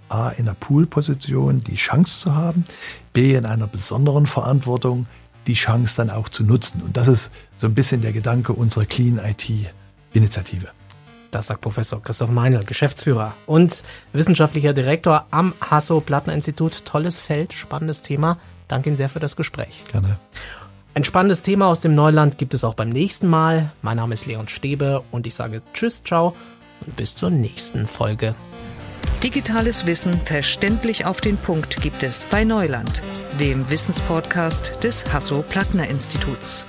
A 0.10 0.30
in 0.30 0.46
der 0.46 0.54
Poolposition, 0.54 1.62
die 1.62 1.76
Chance 1.76 2.20
zu 2.20 2.36
haben, 2.36 2.66
B 3.14 3.36
in 3.36 3.46
einer 3.46 3.68
besonderen 3.68 4.28
Verantwortung, 4.28 5.08
die 5.48 5.54
Chance 5.54 5.96
dann 5.98 6.10
auch 6.10 6.30
zu 6.30 6.44
nutzen. 6.44 6.82
Und 6.82 6.98
das 6.98 7.08
ist 7.08 7.32
so 7.58 7.68
ein 7.68 7.74
bisschen 7.74 8.02
der 8.02 8.14
Gedanke 8.14 8.54
unserer 8.54 8.86
Clean 8.86 9.20
IT-Initiative. 9.20 10.68
Das 11.32 11.48
sagt 11.48 11.62
Professor 11.62 12.02
Christoph 12.02 12.30
Meinl, 12.30 12.64
Geschäftsführer 12.64 13.34
und 13.46 13.84
wissenschaftlicher 14.14 14.74
Direktor 14.74 15.26
am 15.32 15.54
Hasso-Plattner-Institut. 15.60 16.86
Tolles 16.86 17.18
Feld, 17.18 17.54
spannendes 17.54 18.02
Thema. 18.02 18.40
Danke 18.68 18.90
Ihnen 18.90 18.98
sehr 18.98 19.10
für 19.10 19.20
das 19.20 19.36
Gespräch. 19.36 19.84
Gerne. 19.92 20.18
Ein 20.96 21.04
spannendes 21.04 21.42
Thema 21.42 21.68
aus 21.68 21.82
dem 21.82 21.94
Neuland 21.94 22.38
gibt 22.38 22.54
es 22.54 22.64
auch 22.64 22.74
beim 22.74 22.88
nächsten 22.88 23.28
Mal. 23.28 23.74
Mein 23.82 23.98
Name 23.98 24.14
ist 24.14 24.28
Leon 24.28 24.48
Stäbe 24.48 25.04
und 25.12 25.28
ich 25.28 25.36
sage 25.36 25.62
Tschüss, 25.74 26.02
ciao 26.02 26.34
und 26.86 26.96
bis 26.96 27.16
zur 27.16 27.30
nächsten 27.30 27.86
Folge. 27.86 28.34
Digitales 29.22 29.86
Wissen 29.86 30.14
verständlich 30.22 31.06
auf 31.06 31.20
den 31.20 31.36
Punkt 31.36 31.82
gibt 31.82 32.02
es 32.02 32.26
bei 32.32 32.46
Neuland, 32.46 33.02
dem 33.42 33.70
Wissenspodcast 33.70 34.82
des 34.82 35.04
Hasso-Plattner-Instituts. 35.12 36.64